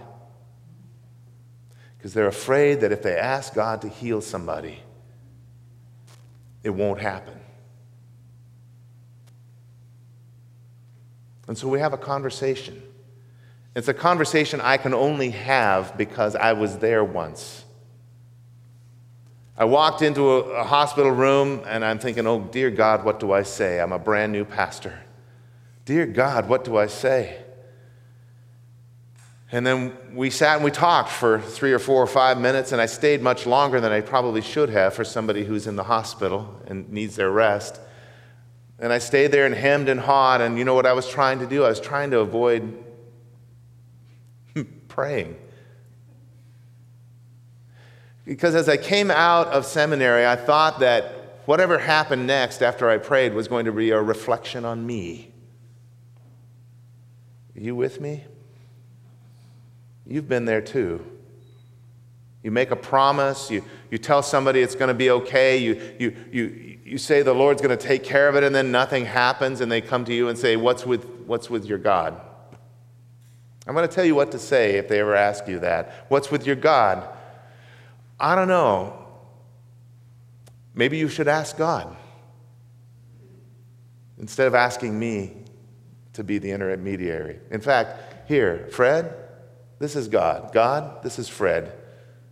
Because 1.97 2.15
they're 2.15 2.27
afraid 2.27 2.81
that 2.81 2.91
if 2.91 3.03
they 3.03 3.15
ask 3.15 3.53
God 3.53 3.83
to 3.83 3.89
heal 3.89 4.21
somebody, 4.21 4.79
it 6.63 6.71
won't 6.71 6.99
happen. 6.99 7.40
And 11.51 11.57
so 11.57 11.67
we 11.67 11.81
have 11.81 11.91
a 11.91 11.97
conversation. 11.97 12.81
It's 13.75 13.89
a 13.89 13.93
conversation 13.93 14.61
I 14.61 14.77
can 14.77 14.93
only 14.93 15.31
have 15.31 15.97
because 15.97 16.33
I 16.33 16.53
was 16.53 16.77
there 16.77 17.03
once. 17.03 17.65
I 19.57 19.65
walked 19.65 20.01
into 20.01 20.31
a, 20.31 20.39
a, 20.61 20.63
hospital 20.63 21.11
room 21.11 21.61
and 21.65 21.83
I'm 21.83 21.99
thinking, 21.99 22.25
oh, 22.25 22.39
dear 22.39 22.71
God, 22.71 23.03
what 23.03 23.19
do 23.19 23.33
I 23.33 23.43
say? 23.43 23.81
I'm 23.81 23.91
a 23.91 23.99
brand 23.99 24.31
new 24.31 24.45
pastor. 24.45 24.97
Dear 25.83 26.05
God, 26.05 26.47
what 26.47 26.63
do 26.63 26.77
I 26.77 26.87
say? 26.87 27.43
And 29.51 29.67
then 29.67 29.91
we 30.13 30.29
sat 30.29 30.55
and 30.55 30.63
we 30.63 30.71
talked 30.71 31.09
for 31.09 31.41
three 31.41 31.73
or 31.73 31.79
four 31.79 32.01
or 32.01 32.07
five 32.07 32.39
minutes, 32.39 32.71
and 32.71 32.79
I 32.79 32.85
stayed 32.85 33.21
much 33.21 33.45
longer 33.45 33.81
than 33.81 33.91
I 33.91 33.99
probably 33.99 34.41
should 34.41 34.69
have 34.69 34.93
for 34.93 35.03
somebody 35.03 35.43
who's 35.43 35.67
in 35.67 35.75
the 35.75 35.83
hospital 35.83 36.61
and 36.67 36.89
needs 36.89 37.17
their 37.17 37.29
rest. 37.29 37.81
And 38.81 38.91
I 38.91 38.97
stayed 38.97 39.31
there 39.31 39.45
and 39.45 39.53
hemmed 39.53 39.87
and 39.87 39.99
hawed. 39.99 40.41
And 40.41 40.57
you 40.57 40.65
know 40.65 40.73
what 40.73 40.87
I 40.87 40.93
was 40.93 41.07
trying 41.07 41.39
to 41.39 41.45
do? 41.45 41.63
I 41.63 41.69
was 41.69 41.79
trying 41.79 42.11
to 42.11 42.19
avoid 42.19 42.83
praying. 44.87 45.37
Because 48.25 48.55
as 48.55 48.67
I 48.67 48.77
came 48.77 49.11
out 49.11 49.47
of 49.47 49.65
seminary, 49.65 50.25
I 50.25 50.35
thought 50.35 50.79
that 50.79 51.43
whatever 51.45 51.77
happened 51.77 52.25
next 52.25 52.61
after 52.63 52.89
I 52.89 52.97
prayed 52.97 53.33
was 53.33 53.47
going 53.47 53.65
to 53.65 53.71
be 53.71 53.91
a 53.91 54.01
reflection 54.01 54.65
on 54.65 54.85
me. 54.85 55.31
Are 57.55 57.61
you 57.61 57.75
with 57.75 58.01
me? 58.01 58.25
You've 60.07 60.27
been 60.27 60.45
there 60.45 60.61
too. 60.61 61.05
You 62.43 62.49
make 62.51 62.71
a 62.71 62.75
promise, 62.75 63.51
you, 63.51 63.63
you 63.91 63.97
tell 63.97 64.23
somebody 64.23 64.61
it's 64.61 64.73
going 64.73 64.87
to 64.87 64.95
be 64.95 65.11
okay, 65.11 65.57
you, 65.57 65.95
you, 65.99 66.15
you, 66.31 66.79
you 66.83 66.97
say 66.97 67.21
the 67.21 67.33
Lord's 67.33 67.61
going 67.61 67.77
to 67.77 67.87
take 67.87 68.03
care 68.03 68.27
of 68.27 68.35
it, 68.35 68.43
and 68.43 68.53
then 68.53 68.71
nothing 68.71 69.05
happens, 69.05 69.61
and 69.61 69.71
they 69.71 69.79
come 69.79 70.05
to 70.05 70.13
you 70.13 70.27
and 70.27 70.37
say, 70.37 70.55
What's 70.55 70.85
with, 70.85 71.05
what's 71.27 71.49
with 71.49 71.65
your 71.65 71.77
God? 71.77 72.19
I'm 73.67 73.75
going 73.75 73.87
to 73.87 73.93
tell 73.93 74.05
you 74.05 74.15
what 74.15 74.31
to 74.31 74.39
say 74.39 74.77
if 74.77 74.87
they 74.87 74.99
ever 74.99 75.15
ask 75.15 75.47
you 75.47 75.59
that. 75.59 76.05
What's 76.09 76.31
with 76.31 76.47
your 76.47 76.55
God? 76.55 77.07
I 78.19 78.35
don't 78.35 78.47
know. 78.47 78.97
Maybe 80.73 80.97
you 80.97 81.09
should 81.09 81.27
ask 81.27 81.57
God 81.57 81.95
instead 84.17 84.47
of 84.47 84.55
asking 84.55 84.97
me 84.97 85.43
to 86.13 86.23
be 86.23 86.37
the 86.37 86.51
intermediary. 86.51 87.39
In 87.51 87.61
fact, 87.61 88.27
here, 88.27 88.67
Fred, 88.71 89.15
this 89.79 89.95
is 89.95 90.07
God. 90.07 90.51
God, 90.53 91.03
this 91.03 91.19
is 91.19 91.29
Fred. 91.29 91.73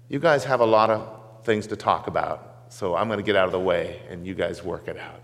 You 0.09 0.19
guys 0.19 0.43
have 0.43 0.59
a 0.59 0.65
lot 0.65 0.89
of 0.89 1.45
things 1.45 1.67
to 1.67 1.75
talk 1.75 2.07
about. 2.07 2.65
So 2.69 2.95
I'm 2.95 3.07
going 3.07 3.19
to 3.19 3.23
get 3.23 3.35
out 3.35 3.45
of 3.45 3.51
the 3.51 3.59
way 3.59 4.01
and 4.09 4.27
you 4.27 4.33
guys 4.33 4.63
work 4.63 4.87
it 4.87 4.97
out. 4.97 5.21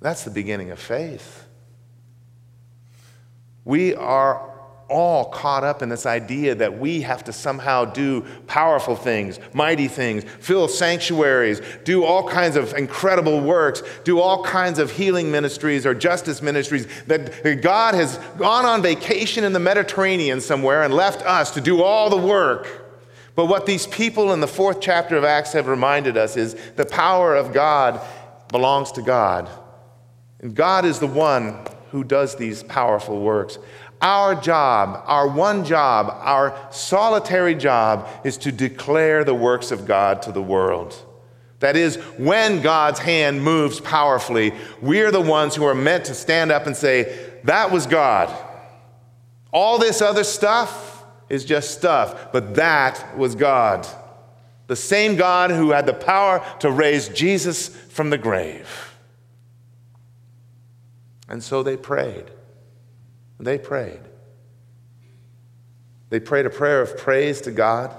That's 0.00 0.24
the 0.24 0.30
beginning 0.30 0.70
of 0.70 0.78
faith. 0.78 1.46
We 3.64 3.94
are 3.94 4.48
all 4.88 5.26
caught 5.26 5.62
up 5.62 5.82
in 5.82 5.88
this 5.88 6.04
idea 6.04 6.54
that 6.56 6.78
we 6.78 7.02
have 7.02 7.22
to 7.22 7.32
somehow 7.32 7.84
do 7.84 8.22
powerful 8.46 8.96
things, 8.96 9.38
mighty 9.54 9.86
things, 9.86 10.24
fill 10.40 10.66
sanctuaries, 10.66 11.60
do 11.84 12.04
all 12.04 12.28
kinds 12.28 12.56
of 12.56 12.74
incredible 12.74 13.40
works, 13.40 13.82
do 14.02 14.20
all 14.20 14.42
kinds 14.42 14.78
of 14.78 14.90
healing 14.90 15.30
ministries 15.30 15.86
or 15.86 15.94
justice 15.94 16.42
ministries, 16.42 16.88
that 17.06 17.60
God 17.62 17.94
has 17.94 18.16
gone 18.36 18.64
on 18.64 18.82
vacation 18.82 19.44
in 19.44 19.52
the 19.52 19.60
Mediterranean 19.60 20.40
somewhere 20.40 20.82
and 20.82 20.92
left 20.92 21.22
us 21.22 21.52
to 21.52 21.60
do 21.60 21.82
all 21.82 22.10
the 22.10 22.16
work. 22.16 22.89
But 23.34 23.46
what 23.46 23.66
these 23.66 23.86
people 23.86 24.32
in 24.32 24.40
the 24.40 24.48
fourth 24.48 24.80
chapter 24.80 25.16
of 25.16 25.24
Acts 25.24 25.52
have 25.52 25.66
reminded 25.66 26.16
us 26.16 26.36
is 26.36 26.54
the 26.76 26.84
power 26.84 27.34
of 27.34 27.52
God 27.52 28.00
belongs 28.48 28.92
to 28.92 29.02
God. 29.02 29.48
And 30.40 30.54
God 30.54 30.84
is 30.84 30.98
the 30.98 31.06
one 31.06 31.56
who 31.90 32.04
does 32.04 32.36
these 32.36 32.62
powerful 32.62 33.20
works. 33.20 33.58
Our 34.00 34.34
job, 34.34 35.02
our 35.06 35.28
one 35.28 35.64
job, 35.64 36.08
our 36.20 36.56
solitary 36.70 37.54
job 37.54 38.08
is 38.24 38.38
to 38.38 38.52
declare 38.52 39.24
the 39.24 39.34
works 39.34 39.70
of 39.70 39.86
God 39.86 40.22
to 40.22 40.32
the 40.32 40.42
world. 40.42 40.96
That 41.58 41.76
is, 41.76 41.96
when 42.16 42.62
God's 42.62 42.98
hand 42.98 43.42
moves 43.42 43.80
powerfully, 43.80 44.54
we're 44.80 45.10
the 45.10 45.20
ones 45.20 45.54
who 45.54 45.64
are 45.64 45.74
meant 45.74 46.06
to 46.06 46.14
stand 46.14 46.50
up 46.50 46.66
and 46.66 46.74
say, 46.74 47.30
That 47.44 47.70
was 47.70 47.86
God. 47.86 48.34
All 49.52 49.78
this 49.78 50.00
other 50.00 50.24
stuff, 50.24 50.89
is 51.30 51.44
just 51.44 51.70
stuff, 51.70 52.32
but 52.32 52.56
that 52.56 53.16
was 53.16 53.34
God. 53.34 53.86
The 54.66 54.76
same 54.76 55.16
God 55.16 55.50
who 55.50 55.70
had 55.70 55.86
the 55.86 55.94
power 55.94 56.44
to 56.58 56.70
raise 56.70 57.08
Jesus 57.08 57.68
from 57.68 58.10
the 58.10 58.18
grave. 58.18 58.94
And 61.28 61.42
so 61.42 61.62
they 61.62 61.76
prayed. 61.76 62.24
They 63.38 63.56
prayed. 63.56 64.00
They 66.10 66.20
prayed 66.20 66.44
a 66.44 66.50
prayer 66.50 66.82
of 66.82 66.98
praise 66.98 67.40
to 67.42 67.52
God. 67.52 67.96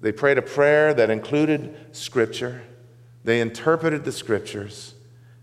They 0.00 0.12
prayed 0.12 0.38
a 0.38 0.42
prayer 0.42 0.92
that 0.94 1.10
included 1.10 1.74
Scripture. 1.92 2.62
They 3.24 3.40
interpreted 3.40 4.04
the 4.04 4.12
Scriptures. 4.12 4.94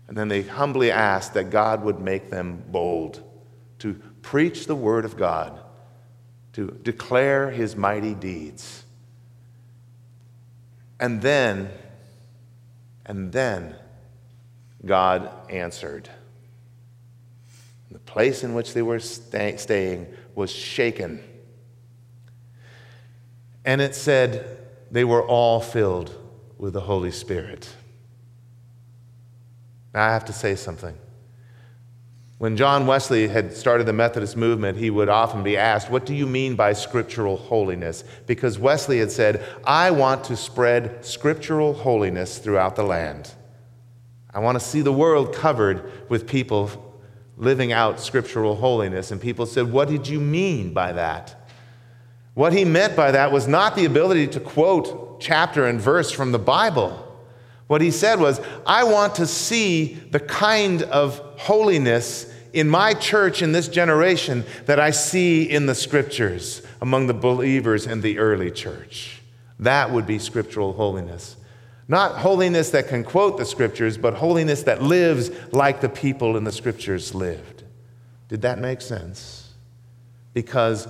And 0.08 0.16
then 0.16 0.28
they 0.28 0.42
humbly 0.42 0.90
asked 0.90 1.34
that 1.34 1.50
God 1.50 1.82
would 1.82 1.98
make 1.98 2.30
them 2.30 2.62
bold 2.68 3.22
to 3.80 3.94
preach 4.22 4.66
the 4.66 4.76
Word 4.76 5.04
of 5.04 5.16
God, 5.16 5.60
to 6.56 6.70
declare 6.82 7.50
His 7.50 7.76
mighty 7.76 8.14
deeds. 8.14 8.82
And 10.98 11.20
then, 11.20 11.70
and 13.04 13.30
then, 13.30 13.76
God 14.86 15.30
answered. 15.50 16.08
The 17.90 17.98
place 17.98 18.42
in 18.42 18.54
which 18.54 18.72
they 18.72 18.80
were 18.80 19.00
stay, 19.00 19.58
staying 19.58 20.06
was 20.34 20.50
shaken. 20.50 21.22
And 23.66 23.82
it 23.82 23.94
said 23.94 24.58
they 24.90 25.04
were 25.04 25.26
all 25.26 25.60
filled 25.60 26.18
with 26.56 26.72
the 26.72 26.80
Holy 26.80 27.10
Spirit. 27.10 27.68
Now, 29.92 30.08
I 30.08 30.12
have 30.14 30.24
to 30.24 30.32
say 30.32 30.54
something. 30.54 30.96
When 32.38 32.56
John 32.58 32.86
Wesley 32.86 33.28
had 33.28 33.56
started 33.56 33.86
the 33.86 33.94
Methodist 33.94 34.36
movement, 34.36 34.76
he 34.76 34.90
would 34.90 35.08
often 35.08 35.42
be 35.42 35.56
asked, 35.56 35.90
What 35.90 36.04
do 36.04 36.14
you 36.14 36.26
mean 36.26 36.54
by 36.54 36.74
scriptural 36.74 37.38
holiness? 37.38 38.04
Because 38.26 38.58
Wesley 38.58 38.98
had 38.98 39.10
said, 39.10 39.42
I 39.64 39.90
want 39.90 40.24
to 40.24 40.36
spread 40.36 41.04
scriptural 41.04 41.72
holiness 41.72 42.36
throughout 42.36 42.76
the 42.76 42.82
land. 42.82 43.32
I 44.34 44.40
want 44.40 44.60
to 44.60 44.64
see 44.64 44.82
the 44.82 44.92
world 44.92 45.34
covered 45.34 46.10
with 46.10 46.28
people 46.28 47.00
living 47.38 47.72
out 47.72 48.00
scriptural 48.00 48.54
holiness. 48.54 49.10
And 49.10 49.18
people 49.18 49.46
said, 49.46 49.72
What 49.72 49.88
did 49.88 50.06
you 50.06 50.20
mean 50.20 50.74
by 50.74 50.92
that? 50.92 51.48
What 52.34 52.52
he 52.52 52.66
meant 52.66 52.94
by 52.94 53.12
that 53.12 53.32
was 53.32 53.48
not 53.48 53.76
the 53.76 53.86
ability 53.86 54.26
to 54.28 54.40
quote 54.40 55.22
chapter 55.22 55.64
and 55.64 55.80
verse 55.80 56.10
from 56.10 56.32
the 56.32 56.38
Bible. 56.38 57.02
What 57.66 57.80
he 57.80 57.90
said 57.90 58.20
was, 58.20 58.42
I 58.66 58.84
want 58.84 59.14
to 59.14 59.26
see 59.26 59.94
the 60.10 60.20
kind 60.20 60.82
of 60.82 61.25
holiness 61.38 62.32
in 62.52 62.68
my 62.68 62.94
church 62.94 63.42
in 63.42 63.52
this 63.52 63.68
generation 63.68 64.44
that 64.64 64.80
I 64.80 64.90
see 64.90 65.42
in 65.42 65.66
the 65.66 65.74
scriptures 65.74 66.62
among 66.80 67.06
the 67.06 67.14
believers 67.14 67.86
in 67.86 68.00
the 68.00 68.18
early 68.18 68.50
church. 68.50 69.20
That 69.58 69.90
would 69.90 70.06
be 70.06 70.18
scriptural 70.18 70.72
holiness. 70.72 71.36
Not 71.88 72.16
holiness 72.16 72.70
that 72.70 72.88
can 72.88 73.04
quote 73.04 73.38
the 73.38 73.44
scriptures, 73.44 73.96
but 73.96 74.14
holiness 74.14 74.64
that 74.64 74.82
lives 74.82 75.30
like 75.52 75.80
the 75.80 75.88
people 75.88 76.36
in 76.36 76.44
the 76.44 76.52
scriptures 76.52 77.14
lived. 77.14 77.62
Did 78.28 78.42
that 78.42 78.58
make 78.58 78.80
sense? 78.80 79.52
Because 80.34 80.88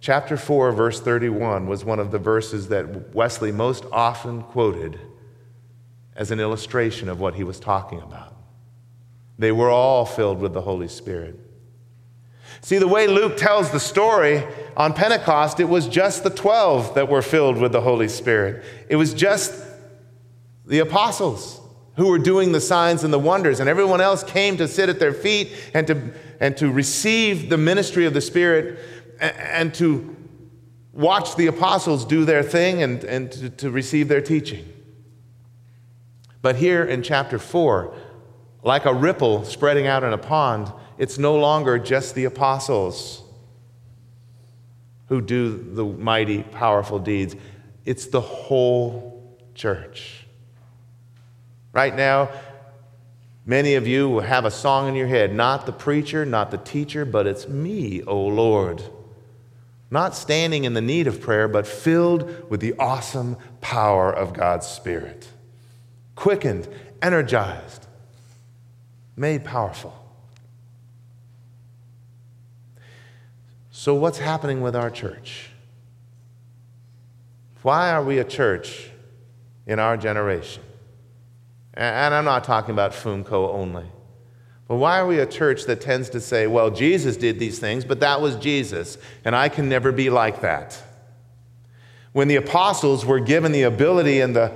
chapter 0.00 0.36
4, 0.36 0.72
verse 0.72 1.00
31 1.00 1.66
was 1.66 1.84
one 1.84 1.98
of 1.98 2.10
the 2.10 2.18
verses 2.18 2.68
that 2.68 3.14
Wesley 3.14 3.52
most 3.52 3.84
often 3.92 4.42
quoted 4.42 4.98
as 6.16 6.30
an 6.30 6.40
illustration 6.40 7.08
of 7.08 7.20
what 7.20 7.34
he 7.34 7.44
was 7.44 7.60
talking 7.60 8.00
about. 8.00 8.29
They 9.40 9.52
were 9.52 9.70
all 9.70 10.04
filled 10.04 10.38
with 10.38 10.52
the 10.52 10.60
Holy 10.60 10.86
Spirit. 10.86 11.34
See, 12.60 12.76
the 12.76 12.86
way 12.86 13.06
Luke 13.06 13.38
tells 13.38 13.70
the 13.70 13.80
story 13.80 14.46
on 14.76 14.92
Pentecost, 14.92 15.60
it 15.60 15.64
was 15.64 15.88
just 15.88 16.24
the 16.24 16.28
12 16.28 16.94
that 16.94 17.08
were 17.08 17.22
filled 17.22 17.56
with 17.56 17.72
the 17.72 17.80
Holy 17.80 18.08
Spirit. 18.08 18.62
It 18.90 18.96
was 18.96 19.14
just 19.14 19.54
the 20.66 20.80
apostles 20.80 21.58
who 21.96 22.08
were 22.08 22.18
doing 22.18 22.52
the 22.52 22.60
signs 22.60 23.02
and 23.02 23.14
the 23.14 23.18
wonders, 23.18 23.60
and 23.60 23.68
everyone 23.68 24.02
else 24.02 24.22
came 24.22 24.58
to 24.58 24.68
sit 24.68 24.90
at 24.90 25.00
their 25.00 25.14
feet 25.14 25.52
and 25.72 25.86
to, 25.86 26.12
and 26.38 26.54
to 26.58 26.70
receive 26.70 27.48
the 27.48 27.56
ministry 27.56 28.04
of 28.04 28.12
the 28.12 28.20
Spirit 28.20 28.78
and, 29.20 29.72
to 29.76 30.16
watch 30.92 31.36
the 31.36 31.46
apostles 31.46 32.04
do 32.04 32.26
their 32.26 32.42
thing 32.42 32.82
and, 32.82 33.04
and 33.04 33.32
to, 33.32 33.48
to 33.48 33.70
receive 33.70 34.08
their 34.08 34.20
teaching. 34.20 34.70
But 36.42 36.56
here 36.56 36.84
in 36.84 37.02
chapter 37.02 37.38
4, 37.38 37.94
like 38.62 38.84
a 38.84 38.94
ripple 38.94 39.44
spreading 39.44 39.86
out 39.86 40.04
in 40.04 40.12
a 40.12 40.18
pond, 40.18 40.72
it's 40.98 41.18
no 41.18 41.36
longer 41.36 41.78
just 41.78 42.14
the 42.14 42.24
apostles 42.24 43.22
who 45.08 45.20
do 45.20 45.56
the 45.74 45.84
mighty, 45.84 46.42
powerful 46.42 46.98
deeds, 46.98 47.34
it's 47.84 48.06
the 48.06 48.20
whole 48.20 49.36
church. 49.54 50.26
Right 51.72 51.94
now, 51.94 52.30
many 53.44 53.74
of 53.74 53.86
you 53.86 54.08
will 54.08 54.20
have 54.20 54.44
a 54.44 54.50
song 54.50 54.88
in 54.88 54.94
your 54.94 55.08
head 55.08 55.34
not 55.34 55.66
the 55.66 55.72
preacher, 55.72 56.24
not 56.24 56.50
the 56.50 56.58
teacher, 56.58 57.04
but 57.04 57.26
it's 57.26 57.48
me, 57.48 58.02
O 58.04 58.20
Lord. 58.20 58.82
Not 59.90 60.14
standing 60.14 60.62
in 60.62 60.74
the 60.74 60.80
need 60.80 61.08
of 61.08 61.20
prayer, 61.20 61.48
but 61.48 61.66
filled 61.66 62.48
with 62.48 62.60
the 62.60 62.74
awesome 62.78 63.36
power 63.60 64.12
of 64.12 64.32
God's 64.32 64.68
Spirit. 64.68 65.26
Quickened, 66.14 66.68
energized, 67.02 67.86
made 69.16 69.44
powerful. 69.44 69.96
So, 73.70 73.94
what's 73.94 74.18
happening 74.18 74.60
with 74.60 74.76
our 74.76 74.90
church? 74.90 75.50
Why 77.62 77.90
are 77.90 78.02
we 78.02 78.18
a 78.18 78.24
church 78.24 78.90
in 79.66 79.78
our 79.78 79.96
generation? 79.96 80.62
And 81.74 82.14
I'm 82.14 82.24
not 82.24 82.44
talking 82.44 82.72
about 82.72 82.92
FUMCO 82.92 83.54
only. 83.54 83.86
But 84.68 84.76
why 84.76 85.00
are 85.00 85.06
we 85.06 85.18
a 85.18 85.26
church 85.26 85.64
that 85.64 85.80
tends 85.80 86.10
to 86.10 86.20
say, 86.20 86.46
well, 86.46 86.70
Jesus 86.70 87.16
did 87.16 87.38
these 87.38 87.58
things, 87.58 87.84
but 87.84 88.00
that 88.00 88.20
was 88.20 88.36
Jesus, 88.36 88.98
and 89.24 89.34
I 89.34 89.48
can 89.48 89.68
never 89.68 89.92
be 89.92 90.10
like 90.10 90.42
that? 90.42 90.80
When 92.12 92.28
the 92.28 92.36
apostles 92.36 93.04
were 93.04 93.20
given 93.20 93.52
the 93.52 93.62
ability 93.62 94.20
and 94.20 94.34
the, 94.34 94.52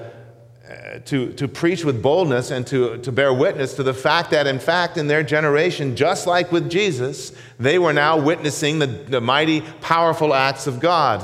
Uh, 0.67 0.99
to, 1.01 1.31
to 1.35 1.47
preach 1.47 1.85
with 1.85 2.01
boldness 2.01 2.51
and 2.51 2.67
to, 2.67 2.97
to 2.99 3.13
bear 3.13 3.35
witness 3.35 3.75
to 3.75 3.83
the 3.83 3.93
fact 3.93 4.31
that, 4.31 4.47
in 4.47 4.59
fact, 4.59 4.97
in 4.97 5.07
their 5.09 5.23
generation, 5.23 5.95
just 5.95 6.27
like 6.27 6.51
with 6.51 6.71
Jesus, 6.71 7.33
they 7.61 7.79
were 7.79 7.93
now 7.93 8.19
witnessing 8.19 8.79
the, 8.79 8.87
the 8.87 9.21
mighty, 9.21 9.61
powerful 9.83 10.33
acts 10.33 10.67
of 10.67 10.81
God. 10.81 11.23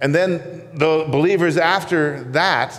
And 0.00 0.14
then 0.14 0.68
the 0.74 1.06
believers 1.10 1.56
after 1.56 2.24
that 2.32 2.78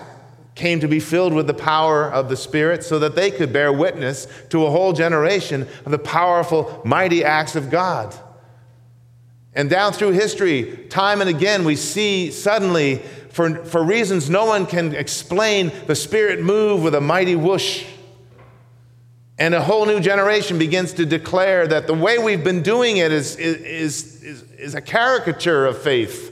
came 0.54 0.80
to 0.80 0.88
be 0.88 1.00
filled 1.00 1.34
with 1.34 1.48
the 1.48 1.56
power 1.56 2.08
of 2.08 2.30
the 2.30 2.38
Spirit 2.38 2.84
so 2.84 3.00
that 3.00 3.16
they 3.16 3.32
could 3.32 3.52
bear 3.52 3.74
witness 3.74 4.28
to 4.50 4.68
a 4.68 4.70
whole 4.70 4.94
generation 4.94 5.68
of 5.86 5.92
the 5.92 5.98
powerful, 5.98 6.84
mighty 6.86 7.24
acts 7.24 7.56
of 7.56 7.72
God. 7.72 8.14
And 9.56 9.70
down 9.70 9.94
through 9.94 10.12
history, 10.12 10.86
time 10.90 11.22
and 11.22 11.30
again, 11.30 11.64
we 11.64 11.76
see 11.76 12.32
suddenly, 12.32 13.02
for, 13.34 13.66
for 13.66 13.84
reasons 13.84 14.30
no 14.30 14.46
one 14.46 14.68
can 14.68 14.94
explain, 14.94 15.72
the 15.88 15.96
Spirit 15.96 16.40
move 16.40 16.84
with 16.84 16.94
a 16.94 17.02
mighty 17.02 17.36
whoosh. 17.36 17.84
And 19.40 19.56
a 19.56 19.62
whole 19.62 19.88
new 19.88 20.00
generation 20.00 20.60
begins 20.60 20.94
to 20.94 21.06
declare 21.08 21.66
that 21.66 21.88
the 21.88 21.96
way 21.96 22.20
we've 22.20 22.44
been 22.44 22.62
doing 22.62 22.98
it 22.98 23.12
is, 23.12 23.36
is, 23.38 24.22
is, 24.22 24.44
is 24.52 24.76
a 24.76 24.82
caricature 24.82 25.66
of 25.66 25.82
faith. 25.82 26.32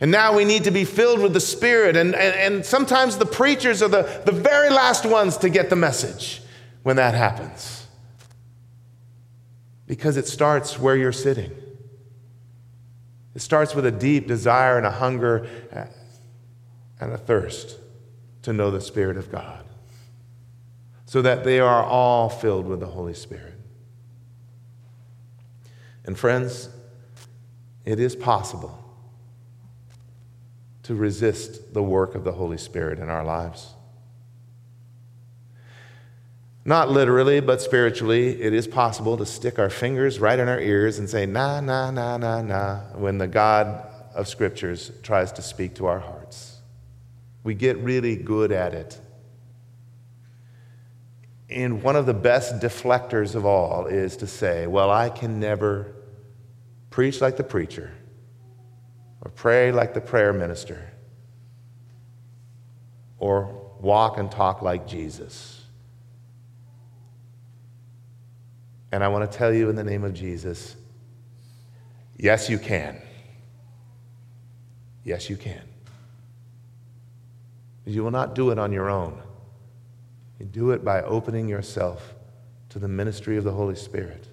And 0.00 0.10
now 0.10 0.34
we 0.34 0.46
need 0.46 0.64
to 0.64 0.70
be 0.70 0.86
filled 0.86 1.20
with 1.20 1.34
the 1.34 1.40
Spirit. 1.40 1.96
And, 1.96 2.14
and, 2.14 2.54
and, 2.54 2.64
sometimes 2.66 3.18
the 3.18 3.26
preachers 3.26 3.82
are 3.82 3.88
the, 3.88 4.22
the 4.24 4.32
very 4.32 4.70
last 4.70 5.04
ones 5.04 5.36
to 5.36 5.50
get 5.50 5.68
the 5.68 5.76
message 5.76 6.40
when 6.82 6.96
that 6.96 7.12
happens. 7.12 7.86
Because 9.86 10.16
it 10.16 10.26
starts 10.26 10.78
where 10.78 10.96
you're 10.96 11.12
sitting. 11.12 11.52
It 13.34 13.42
starts 13.42 13.74
with 13.74 13.84
a 13.84 13.92
deep 13.92 14.26
desire 14.26 14.78
and 14.78 14.86
a 14.86 14.90
hunger 14.90 15.46
and 17.02 17.12
a 17.12 17.18
thirst 17.18 17.78
to 18.42 18.52
know 18.52 18.70
the 18.70 18.80
Spirit 18.80 19.16
of 19.16 19.30
God. 19.30 19.64
So 21.04 21.20
that 21.22 21.44
they 21.44 21.60
are 21.60 21.84
all 21.84 22.28
filled 22.28 22.66
with 22.66 22.80
the 22.80 22.86
Holy 22.86 23.14
Spirit. 23.14 23.58
And 26.04 26.18
friends, 26.18 26.68
it 27.84 28.00
is 28.00 28.16
possible 28.16 28.78
to 30.84 30.94
resist 30.94 31.74
the 31.74 31.82
work 31.82 32.14
of 32.14 32.24
the 32.24 32.32
Holy 32.32 32.58
Spirit 32.58 32.98
in 32.98 33.08
our 33.08 33.24
lives. 33.24 33.74
Not 36.64 36.90
literally, 36.90 37.40
but 37.40 37.60
spiritually, 37.60 38.40
it 38.40 38.52
is 38.52 38.68
possible 38.68 39.16
to 39.16 39.26
stick 39.26 39.58
our 39.58 39.70
fingers 39.70 40.20
right 40.20 40.38
in 40.38 40.48
our 40.48 40.60
ears 40.60 40.98
and 40.98 41.10
say, 41.10 41.26
nah, 41.26 41.60
nah, 41.60 41.90
nah, 41.90 42.16
nah, 42.16 42.40
nah, 42.40 42.78
when 42.94 43.18
the 43.18 43.26
God 43.26 43.86
of 44.14 44.28
Scriptures 44.28 44.92
tries 45.02 45.32
to 45.32 45.42
speak 45.42 45.74
to 45.74 45.86
our 45.86 45.98
hearts. 45.98 46.51
We 47.44 47.54
get 47.54 47.76
really 47.78 48.16
good 48.16 48.52
at 48.52 48.74
it. 48.74 49.00
And 51.50 51.82
one 51.82 51.96
of 51.96 52.06
the 52.06 52.14
best 52.14 52.60
deflectors 52.60 53.34
of 53.34 53.44
all 53.44 53.86
is 53.86 54.16
to 54.18 54.26
say, 54.26 54.66
well, 54.66 54.90
I 54.90 55.10
can 55.10 55.38
never 55.38 55.94
preach 56.90 57.20
like 57.20 57.36
the 57.36 57.44
preacher 57.44 57.92
or 59.22 59.30
pray 59.30 59.70
like 59.70 59.94
the 59.94 60.00
prayer 60.00 60.32
minister, 60.32 60.90
or 63.18 63.72
walk 63.80 64.18
and 64.18 64.30
talk 64.30 64.62
like 64.62 64.86
Jesus. 64.86 65.64
And 68.90 69.02
I 69.02 69.08
want 69.08 69.30
to 69.30 69.38
tell 69.38 69.52
you 69.52 69.70
in 69.70 69.76
the 69.76 69.84
name 69.84 70.04
of 70.04 70.12
Jesus 70.12 70.76
yes, 72.16 72.50
you 72.50 72.58
can. 72.58 73.00
Yes, 75.04 75.30
you 75.30 75.36
can. 75.36 75.62
You 77.84 78.04
will 78.04 78.10
not 78.10 78.34
do 78.34 78.50
it 78.50 78.58
on 78.58 78.72
your 78.72 78.88
own. 78.88 79.20
You 80.38 80.46
do 80.46 80.70
it 80.70 80.84
by 80.84 81.02
opening 81.02 81.48
yourself 81.48 82.14
to 82.68 82.78
the 82.78 82.88
ministry 82.88 83.36
of 83.36 83.44
the 83.44 83.52
Holy 83.52 83.74
Spirit. 83.74 84.28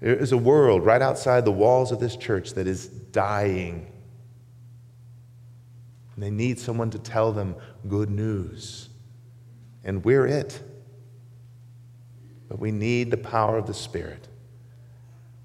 There 0.00 0.14
is 0.14 0.32
a 0.32 0.36
world 0.36 0.84
right 0.84 1.02
outside 1.02 1.44
the 1.44 1.52
walls 1.52 1.90
of 1.90 2.00
this 2.00 2.16
church 2.16 2.54
that 2.54 2.66
is 2.66 2.86
dying. 2.86 3.90
And 6.14 6.22
they 6.22 6.30
need 6.30 6.58
someone 6.58 6.90
to 6.90 6.98
tell 6.98 7.32
them 7.32 7.56
good 7.88 8.10
news. 8.10 8.88
And 9.84 10.04
we're 10.04 10.26
it. 10.26 10.62
But 12.48 12.58
we 12.58 12.70
need 12.70 13.10
the 13.10 13.16
power 13.16 13.58
of 13.58 13.66
the 13.66 13.74
Spirit. 13.74 14.28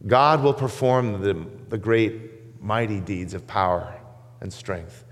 God 0.06 0.44
will 0.44 0.54
perform 0.54 1.22
the, 1.22 1.46
the 1.70 1.78
great, 1.78 2.62
mighty 2.62 3.00
deeds 3.00 3.34
of 3.34 3.48
power 3.48 3.96
and 4.40 4.52
strength. 4.52 5.06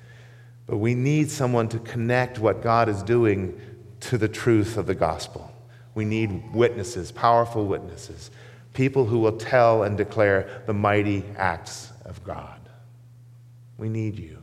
But 0.70 0.78
we 0.78 0.94
need 0.94 1.32
someone 1.32 1.68
to 1.70 1.80
connect 1.80 2.38
what 2.38 2.62
God 2.62 2.90
is 2.90 3.02
doing 3.02 3.60
to 4.02 4.20
the 4.20 4.28
truth 4.28 4.78
of 4.78 4.86
the 4.86 4.94
gospel. 4.94 5.52
We 5.96 6.06
need 6.06 6.54
witnesses, 6.54 7.12
powerful 7.12 7.66
witnesses, 7.66 8.30
people 8.76 9.06
who 9.06 9.18
will 9.18 9.38
tell 9.38 9.82
and 9.82 9.98
declare 9.98 10.62
the 10.68 10.74
mighty 10.74 11.24
acts 11.36 11.92
of 12.06 12.24
God. 12.24 12.60
We 13.80 13.90
need 13.90 14.20
you. 14.20 14.38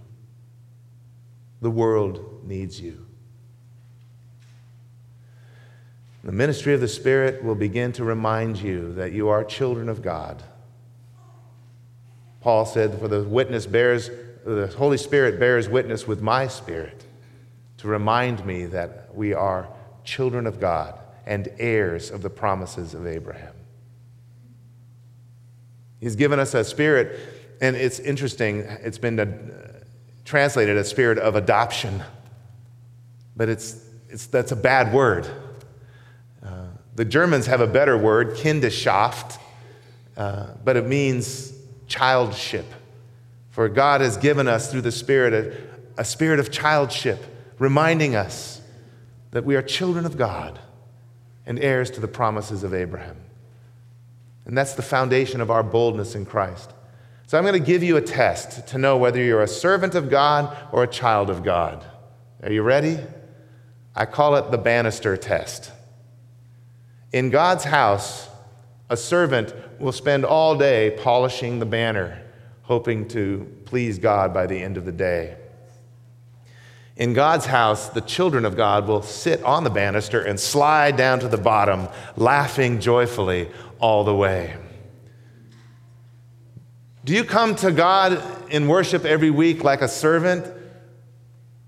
The 1.63 1.71
world 1.71 2.45
needs 2.45 2.81
you. 2.81 3.07
The 6.25 6.33
ministry 6.33 6.75
of 6.75 6.81
the 6.81 6.89
Spirit 6.89 7.45
will 7.45 7.55
begin 7.55 7.93
to 7.93 8.05
remind 8.05 8.57
you 8.57 8.93
that 8.95 9.13
you 9.13 9.29
are 9.29 9.45
children 9.45 9.89
of 9.89 10.03
God. 10.03 10.43
Paul 12.41 12.67
said, 12.67 12.99
For 12.99 13.07
the 13.07 13.23
witness 13.23 13.65
bears, 13.67 14.11
the 14.55 14.69
Holy 14.69 14.97
Spirit 14.97 15.39
bears 15.41 15.69
witness 15.69 16.07
with 16.07 16.23
my 16.23 16.47
spirit 16.47 17.05
to 17.79 17.89
remind 17.89 18.45
me 18.47 18.67
that 18.67 19.15
we 19.15 19.35
are 19.35 19.69
children 20.05 20.47
of 20.47 20.61
God 20.61 20.99
and 21.27 21.49
heirs 21.59 22.11
of 22.11 22.23
the 22.23 22.31
promises 22.31 22.95
of 22.95 23.07
Abraham. 23.07 23.53
He's 26.01 26.17
given 26.17 26.39
us 26.39 26.55
a 26.55 26.65
spirit, 26.65 27.19
and 27.61 27.75
it's 27.75 27.99
interesting, 27.99 28.61
it's 28.61 28.99
been 28.99 29.19
uh, 29.19 29.27
translated 30.25 30.77
a 30.77 30.85
spirit 30.85 31.19
of 31.19 31.35
adoption, 31.37 32.03
but 33.37 33.49
it's, 33.49 33.85
it's, 34.09 34.27
that's 34.27 34.53
a 34.53 34.57
bad 34.57 34.93
word. 34.93 35.29
The 36.97 37.05
Germans 37.05 37.45
have 37.45 37.61
a 37.61 37.67
better 37.67 37.99
word, 37.99 38.37
Kindschaft, 38.37 39.39
uh, 40.17 40.47
but 40.65 40.77
it 40.77 40.87
means 40.87 41.53
childship. 41.89 42.65
For 43.57 43.71
God 43.71 44.03
has 44.03 44.19
given 44.19 44.49
us 44.49 44.71
through 44.71 44.83
the 44.83 44.93
Spirit 44.93 45.33
a, 45.33 46.03
a 46.03 46.05
spirit 46.05 46.41
of 46.41 46.51
childship, 46.51 47.25
reminding 47.59 48.15
us 48.15 48.61
that 49.31 49.47
we 49.47 49.57
are 49.57 49.63
children 49.63 50.05
of 50.05 50.19
God 50.19 50.59
and 51.47 51.59
heirs 51.59 51.91
to 51.93 52.01
the 52.01 52.07
promises 52.07 52.65
of 52.65 52.75
Abraham. 52.75 53.17
And 54.45 54.59
that's 54.59 54.75
the 54.75 54.83
foundation 54.83 55.41
of 55.41 55.51
our 55.51 55.63
boldness 55.63 56.15
in 56.15 56.27
Christ. 56.27 56.75
So 57.29 57.39
I'm 57.39 57.45
going 57.45 57.55
to 57.55 57.67
give 57.67 57.83
you 57.83 57.97
a 57.97 58.03
test 58.03 58.69
to 58.69 58.77
know 58.77 58.99
whether 58.99 59.25
you're 59.25 59.43
a 59.43 59.49
servant 59.49 59.95
of 59.95 60.11
God 60.11 60.55
or 60.71 60.83
a 60.83 60.87
child 60.87 61.31
of 61.31 61.43
God. 61.43 61.83
Are 62.43 62.53
you 62.53 62.61
ready? 62.61 62.99
I 63.95 64.05
call 64.05 64.37
it 64.37 64.51
the 64.51 64.59
banister 64.59 65.17
test. 65.17 65.73
In 67.11 67.31
God's 67.31 67.65
house, 67.65 68.29
a 68.91 68.99
servant 68.99 69.55
will 69.81 69.93
spend 69.93 70.27
all 70.27 70.59
day 70.59 70.99
polishing 71.03 71.59
the 71.59 71.65
banner, 71.65 72.23
hoping 72.67 73.07
to 73.07 73.51
please 73.65 73.99
God 73.99 74.35
by 74.35 74.47
the 74.47 74.61
end 74.61 74.77
of 74.77 74.85
the 74.85 74.93
day. 74.93 75.37
In 76.97 77.13
God's 77.13 77.47
house, 77.47 77.89
the 77.89 78.01
children 78.01 78.45
of 78.45 78.57
God 78.57 78.89
will 78.89 79.03
sit 79.03 79.43
on 79.45 79.65
the 79.65 79.71
banister 79.71 80.21
and 80.21 80.41
slide 80.41 80.97
down 80.97 81.21
to 81.21 81.29
the 81.29 81.39
bottom, 81.39 81.89
laughing 82.17 82.81
joyfully 82.81 83.49
all 83.79 84.03
the 84.03 84.15
way. 84.15 84.57
Do 87.05 87.13
you 87.13 87.23
come 87.23 87.55
to 87.57 87.71
God 87.71 88.21
in 88.51 88.67
worship 88.67 89.05
every 89.05 89.31
week 89.31 89.63
like 89.63 89.81
a 89.81 89.89
servant, 89.89 90.53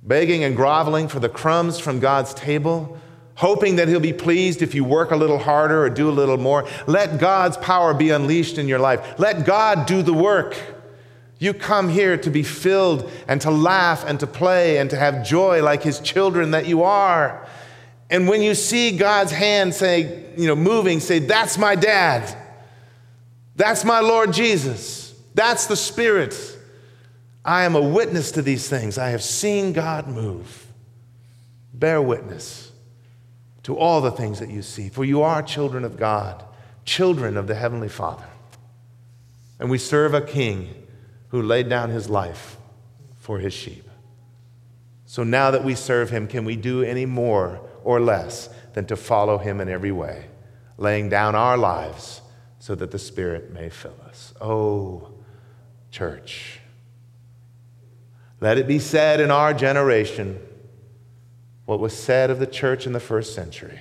begging 0.03 0.43
and 0.43 0.57
groveling 0.57 1.07
for 1.07 1.21
the 1.21 1.29
crumbs 1.29 1.79
from 1.79 2.01
God's 2.01 2.35
table? 2.35 2.99
hoping 3.37 3.77
that 3.77 3.87
He'll 3.87 4.01
be 4.01 4.13
pleased 4.13 4.63
if 4.63 4.75
you 4.75 4.83
work 4.83 5.13
a 5.13 5.17
little 5.17 5.39
harder 5.39 5.85
or 5.85 5.89
do 5.89 6.11
a 6.11 6.11
little 6.11 6.39
more. 6.39 6.67
Let 6.89 7.21
God's 7.21 7.57
power 7.57 7.95
be 7.95 8.11
unleashed 8.11 8.59
in 8.59 8.67
your 8.67 8.81
life. 8.81 9.17
Let 9.17 9.47
God 9.47 9.87
do 9.87 10.03
the 10.03 10.13
work. 10.13 10.57
You 11.39 11.55
come 11.55 11.89
here 11.89 12.17
to 12.19 12.31
be 12.31 12.43
filled 12.43 13.11
and 13.29 13.41
to 13.43 13.51
laugh 13.51 14.05
and 14.05 14.19
to 14.21 14.27
play 14.27 14.79
and 14.79 14.91
to 14.91 14.97
have 14.97 15.25
joy 15.25 15.63
like 15.63 15.83
His 15.83 16.01
children 16.01 16.51
that 16.51 16.67
you 16.67 16.83
are. 16.83 17.47
And 18.11 18.27
when 18.27 18.43
you 18.43 18.55
see 18.55 18.97
God's 18.97 19.31
hand 19.31 19.75
say, 19.75 20.33
you 20.37 20.47
know, 20.47 20.57
moving, 20.57 21.01
say, 21.01 21.21
That's 21.21 21.57
my 21.57 21.75
dad. 21.75 22.37
That's 23.55 23.85
my 23.85 24.01
Lord 24.01 24.33
Jesus. 24.33 25.15
That's 25.35 25.67
the 25.67 25.77
Spirit. 25.77 26.57
I 27.45 27.65
am 27.65 27.77
a 27.77 27.83
witness 27.83 28.33
to 28.33 28.43
these 28.43 28.69
things. 28.69 28.99
I 28.99 29.11
have 29.11 29.23
seen 29.23 29.73
God 29.73 30.09
move. 30.09 30.67
Bear 31.73 32.03
witness 32.03 32.73
to 33.63 33.77
all 33.77 34.01
the 34.01 34.11
things 34.11 34.41
that 34.41 34.51
you 34.51 34.63
see, 34.63 34.89
for 34.89 35.05
you 35.05 35.23
are 35.23 35.43
children 35.43 35.85
of 35.85 35.97
God, 35.97 36.43
children 36.85 37.37
of 37.37 37.47
the 37.47 37.55
Heavenly 37.55 37.89
Father. 37.89 38.27
And 39.61 39.71
we 39.71 39.79
serve 39.79 40.15
a 40.15 40.21
king 40.21 40.75
who 41.29 41.43
laid 41.43 41.69
down 41.69 41.91
his 41.91 42.09
life 42.09 42.57
for 43.19 43.39
his 43.39 43.53
sheep. 43.53 43.89
So 45.07 45.25
now 45.25 45.51
that 45.51 45.65
we 45.65 45.75
serve 45.75 46.11
him, 46.11 46.27
can 46.27 46.45
we 46.45 46.57
do 46.57 46.83
any 46.83 47.07
more 47.07 47.61
or 47.83 48.01
less 48.01 48.49
than 48.75 48.87
to 48.87 48.97
follow 48.97 49.39
him 49.39 49.61
in 49.61 49.69
every 49.69 49.93
way, 49.93 50.27
laying 50.77 51.09
down 51.09 51.35
our 51.35 51.57
lives 51.57 52.21
so 52.59 52.75
that 52.75 52.91
the 52.91 52.99
Spirit 52.99 53.53
may 53.53 53.69
fill 53.69 53.97
us? 54.07 54.35
Oh, 54.41 55.13
church. 55.91 56.61
Let 58.41 58.59
it 58.59 58.69
be 58.69 58.79
said 58.79 59.21
in 59.21 59.31
our 59.31 59.53
generation 59.53 60.39
what 61.65 61.81
was 61.81 61.97
said 61.97 62.31
of 62.31 62.39
the 62.39 62.47
church 62.47 62.87
in 62.87 62.93
the 62.93 63.01
first 63.01 63.35
century 63.35 63.81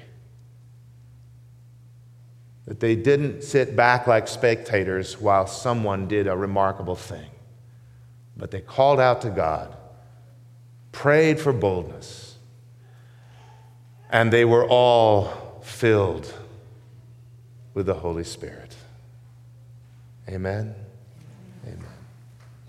that 2.68 2.82
they 2.82 2.96
didn't 2.98 3.44
sit 3.44 3.78
back 3.78 4.08
like 4.08 4.28
spectators 4.28 5.20
while 5.20 5.48
someone 5.48 6.06
did 6.06 6.28
a 6.28 6.36
remarkable 6.36 6.98
thing, 6.98 7.30
but 8.38 8.52
they 8.52 8.62
called 8.62 9.00
out 9.00 9.22
to 9.22 9.30
God, 9.30 9.76
prayed 10.92 11.40
for 11.40 11.52
boldness, 11.52 12.36
and 14.10 14.32
they 14.32 14.46
were 14.46 14.66
all 14.66 15.60
filled 15.64 16.34
with 17.74 17.86
the 17.86 17.96
Holy 17.96 18.24
Spirit. 18.24 18.76
Amen. 20.30 20.76